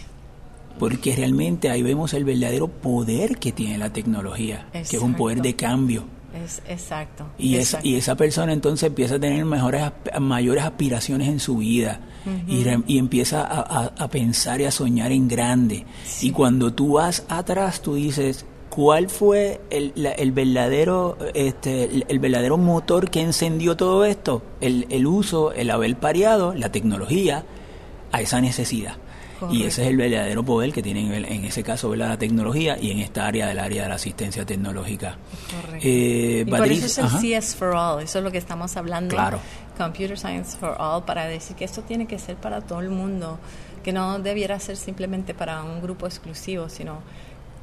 Porque 0.77 1.15
realmente 1.15 1.71
ahí 1.71 1.81
vemos 1.81 2.13
el 2.13 2.23
verdadero 2.23 2.67
poder 2.67 3.37
que 3.37 3.51
tiene 3.51 3.79
la 3.79 3.91
tecnología, 3.91 4.67
que 4.71 4.97
es 4.97 5.01
un 5.01 5.15
poder 5.15 5.41
de 5.41 5.55
cambio. 5.55 6.03
Es, 6.45 6.61
exacto. 6.67 7.25
Y, 7.39 7.55
Esa, 7.55 7.79
y 7.81 7.95
esa 7.95 8.15
persona 8.15 8.53
entonces 8.53 8.87
empieza 8.87 9.15
a 9.15 9.19
tener 9.19 9.43
mejores, 9.43 9.91
mayores 10.19 10.63
aspiraciones 10.63 11.27
en 11.27 11.39
su 11.39 11.57
vida 11.57 11.99
y, 12.47 12.63
y, 12.87 12.97
empieza 12.97 13.41
a, 13.43 14.07
pensar 14.09 14.61
y 14.61 14.65
a 14.65 14.71
soñar 14.71 15.11
en 15.11 15.27
grande. 15.27 15.85
Y 16.21 16.31
cuando 16.31 16.73
tú 16.73 16.93
vas 16.93 17.25
atrás, 17.29 17.81
tú 17.81 17.95
dices, 17.95 18.45
¿cuál 18.69 19.09
fue 19.09 19.61
el, 19.69 19.93
el 19.95 20.31
verdadero 20.31 21.17
este, 21.33 22.05
el, 22.07 22.19
verdadero 22.19 22.57
motor 22.57 23.09
que 23.09 23.21
encendió 23.21 23.75
todo 23.75 24.05
esto? 24.05 24.43
El, 24.61 24.87
el 24.89 25.07
uso, 25.07 25.51
el 25.51 25.69
haber 25.71 25.95
pareado 25.97 26.53
la 26.53 26.71
tecnología 26.71 27.43
a 28.11 28.21
esa 28.21 28.41
necesidad. 28.41 28.97
Y 29.49 29.63
ese 29.63 29.83
es 29.83 29.87
el 29.87 29.97
verdadero 29.97 30.43
poder 30.43 30.71
que 30.71 30.83
tiene 30.83 31.17
en 31.17 31.45
ese 31.45 31.63
caso 31.63 31.95
la 31.95 32.17
tecnología 32.17 32.77
y 32.79 32.91
en 32.91 32.99
esta 32.99 33.25
área 33.25 33.47
del 33.47 33.59
área 33.59 33.83
de 33.83 33.89
la 33.89 33.95
asistencia 33.95 34.45
tecnológica. 34.45 35.17
Eh, 35.81 36.43
y 36.45 36.49
por 36.49 36.67
eso 36.67 36.85
es 36.85 36.97
el 36.97 37.39
CS 37.41 37.55
for 37.55 37.75
All, 37.75 38.03
eso 38.03 38.19
es 38.19 38.23
lo 38.23 38.31
que 38.31 38.37
estamos 38.37 38.75
hablando. 38.77 39.15
Claro. 39.15 39.39
Computer 39.77 40.17
Science 40.17 40.57
for 40.57 40.75
All, 40.79 41.03
para 41.03 41.25
decir 41.25 41.55
que 41.55 41.65
esto 41.65 41.81
tiene 41.81 42.05
que 42.05 42.19
ser 42.19 42.35
para 42.35 42.61
todo 42.61 42.81
el 42.81 42.89
mundo, 42.89 43.39
que 43.83 43.91
no 43.91 44.19
debiera 44.19 44.59
ser 44.59 44.77
simplemente 44.77 45.33
para 45.33 45.63
un 45.63 45.81
grupo 45.81 46.05
exclusivo, 46.05 46.69
sino 46.69 46.99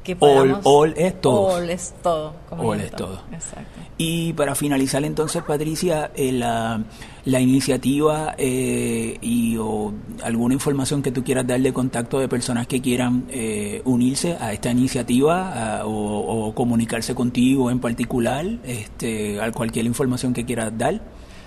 que 0.03 0.15
podamos... 0.15 0.61
All, 0.63 0.93
es 0.97 1.21
todo. 1.21 1.55
All 1.55 1.69
es 1.69 1.93
todo. 2.01 2.33
All 2.49 2.79
es 2.81 2.91
todo. 2.91 3.21
Exacto. 3.31 3.79
Y 3.97 4.33
para 4.33 4.55
finalizar 4.55 5.03
entonces, 5.03 5.43
Patricia, 5.43 6.11
eh, 6.15 6.31
la, 6.31 6.81
la, 7.29 7.39
iniciativa 7.39 8.35
eh, 8.37 9.17
y 9.21 9.57
o 9.57 9.93
alguna 10.23 10.53
información 10.53 11.01
que 11.01 11.11
tú 11.11 11.23
quieras 11.23 11.47
dar 11.47 11.59
de 11.59 11.73
contacto 11.73 12.19
de 12.19 12.27
personas 12.27 12.67
que 12.67 12.81
quieran 12.81 13.25
eh, 13.29 13.81
unirse 13.85 14.37
a 14.39 14.53
esta 14.53 14.71
iniciativa 14.71 15.81
o, 15.85 16.53
comunicarse 16.55 17.15
contigo 17.15 17.71
en 17.71 17.79
particular, 17.79 18.45
este, 18.63 19.39
a 19.39 19.51
cualquier 19.51 19.85
información 19.85 20.33
que 20.33 20.45
quieras 20.45 20.77
dar. 20.77 21.01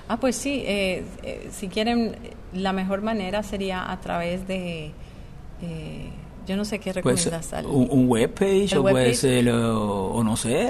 Ah, 0.08 0.18
pues 0.18 0.36
sí, 0.36 0.64
si 1.50 1.68
quieren, 1.68 2.16
la 2.52 2.72
mejor 2.72 3.02
manera 3.02 3.42
sería 3.42 3.90
a 3.90 4.00
través 4.00 4.46
de 4.46 4.92
yo 6.46 6.56
no 6.56 6.64
sé 6.64 6.78
qué 6.78 6.92
pues, 6.92 7.24
recomiendas. 7.24 7.52
un, 7.64 7.88
un 7.90 8.08
webpage 8.08 8.76
o 8.76 8.82
puede 8.82 9.14
ser, 9.14 9.50
o, 9.50 10.22
no 10.24 10.36
sé, 10.36 10.68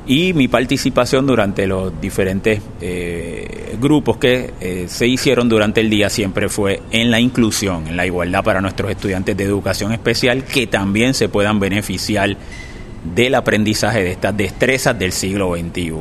y 0.06 0.34
mi 0.34 0.48
participación 0.48 1.26
durante 1.26 1.66
los 1.66 1.98
diferentes 2.00 2.60
eh, 2.80 3.76
grupos 3.80 4.16
que 4.18 4.52
eh, 4.60 4.84
se 4.88 5.06
hicieron 5.06 5.48
durante 5.48 5.80
el 5.80 5.88
día 5.88 6.10
siempre 6.10 6.50
fue 6.50 6.82
en 6.90 7.10
la 7.10 7.20
inclusión, 7.20 7.86
en 7.86 7.96
la 7.96 8.04
igualdad 8.04 8.44
para 8.44 8.60
nuestros 8.60 8.90
estudiantes 8.90 9.34
de 9.36 9.44
educación 9.44 9.92
especial 9.92 10.44
que 10.44 10.66
también 10.66 11.14
se 11.14 11.30
puedan 11.30 11.58
beneficiar 11.58 12.36
del 13.14 13.34
aprendizaje 13.34 14.02
de 14.02 14.12
estas 14.12 14.36
destrezas 14.36 14.98
del 14.98 15.12
siglo 15.12 15.56
XXI. 15.56 15.94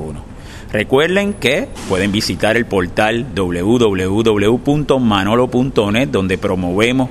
Recuerden 0.72 1.34
que 1.34 1.70
pueden 1.88 2.12
visitar 2.12 2.58
el 2.58 2.66
portal 2.66 3.28
www.manolo.net 3.36 6.10
donde 6.10 6.38
promovemos 6.38 7.10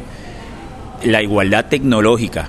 la 1.05 1.23
igualdad 1.23 1.65
tecnológica 1.67 2.49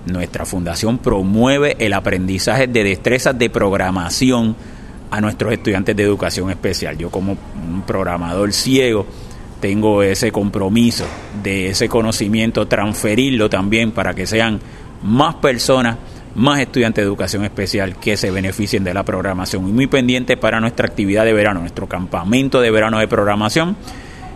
Nuestra 0.07 0.45
fundación 0.45 0.97
promueve 0.97 1.75
el 1.79 1.93
aprendizaje 1.93 2.65
de 2.67 2.83
destrezas 2.83 3.37
de 3.37 3.51
programación 3.51 4.55
a 5.11 5.21
nuestros 5.21 5.53
estudiantes 5.53 5.95
de 5.95 6.01
educación 6.01 6.49
especial. 6.49 6.97
Yo 6.97 7.11
como 7.11 7.33
un 7.33 7.83
programador 7.83 8.51
ciego 8.53 9.05
tengo 9.59 10.01
ese 10.01 10.31
compromiso 10.31 11.05
de 11.43 11.69
ese 11.69 11.87
conocimiento, 11.87 12.67
transferirlo 12.67 13.47
también 13.49 13.91
para 13.91 14.15
que 14.15 14.25
sean 14.25 14.59
más 15.03 15.35
personas 15.35 15.97
más 16.35 16.59
estudiantes 16.59 17.03
de 17.03 17.07
educación 17.07 17.43
especial 17.43 17.97
que 17.97 18.17
se 18.17 18.31
beneficien 18.31 18.83
de 18.83 18.93
la 18.93 19.03
programación. 19.03 19.67
Y 19.67 19.71
muy 19.71 19.87
pendiente 19.87 20.37
para 20.37 20.59
nuestra 20.59 20.87
actividad 20.87 21.25
de 21.25 21.33
verano, 21.33 21.61
nuestro 21.61 21.87
campamento 21.87 22.61
de 22.61 22.71
verano 22.71 22.99
de 22.99 23.07
programación. 23.07 23.75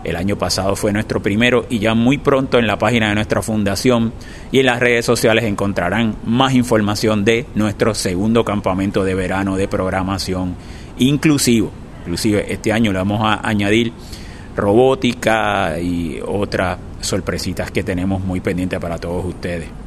El 0.04 0.18
año 0.18 0.38
pasado 0.38 0.76
fue 0.76 0.94
nuestro 0.94 1.20
primero 1.20 1.66
y 1.68 1.80
ya 1.80 1.96
muy 1.96 2.20
pronto 2.20 2.60
en 2.60 2.68
la 2.68 2.78
página 2.78 3.10
de 3.10 3.16
nuestra 3.16 3.42
fundación 3.42 4.14
y 4.52 4.60
en 4.60 4.68
las 4.68 4.80
redes 4.80 5.04
sociales 5.04 5.46
encontrarán 5.46 6.16
más 6.26 6.54
información 6.54 7.26
de 7.26 7.48
nuestro 7.56 7.96
segundo 7.96 8.46
campamento 8.46 9.04
de 9.04 9.16
verano 9.16 9.58
de 9.58 9.68
programación 9.68 10.56
inclusivo. 11.00 11.72
Inclusive 12.02 12.54
este 12.54 12.72
año 12.72 12.92
le 12.92 13.00
vamos 13.00 13.22
a 13.24 13.48
añadir 13.48 13.94
robótica 14.56 15.80
y 15.80 16.20
otras 16.24 16.78
sorpresitas 17.02 17.72
que 17.72 17.84
tenemos 17.84 18.24
muy 18.24 18.42
pendientes 18.42 18.80
para 18.80 19.00
todos 19.00 19.26
ustedes. 19.26 19.85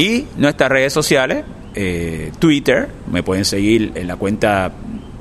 Y 0.00 0.24
nuestras 0.38 0.70
redes 0.70 0.94
sociales, 0.94 1.44
eh, 1.74 2.32
Twitter, 2.38 2.88
me 3.12 3.22
pueden 3.22 3.44
seguir 3.44 3.92
en 3.96 4.08
la 4.08 4.16
cuenta 4.16 4.72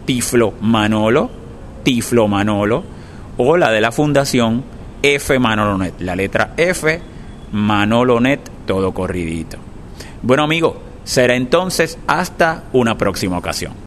Tiflo 0.05 0.53
Manolo, 0.61 1.29
Tiflo 1.83 2.29
Manolo, 2.29 2.85
o 3.35 3.57
la 3.57 3.71
de 3.71 3.81
la 3.81 3.91
fundación 3.91 4.63
F 5.03 5.37
Manolonet, 5.37 5.99
la 5.99 6.15
letra 6.15 6.53
F 6.55 7.01
Manolonet, 7.51 8.39
todo 8.65 8.93
corridito. 8.93 9.57
Bueno 10.21 10.43
amigos, 10.43 10.75
será 11.03 11.35
entonces 11.35 11.99
hasta 12.07 12.63
una 12.71 12.97
próxima 12.97 13.37
ocasión. 13.37 13.73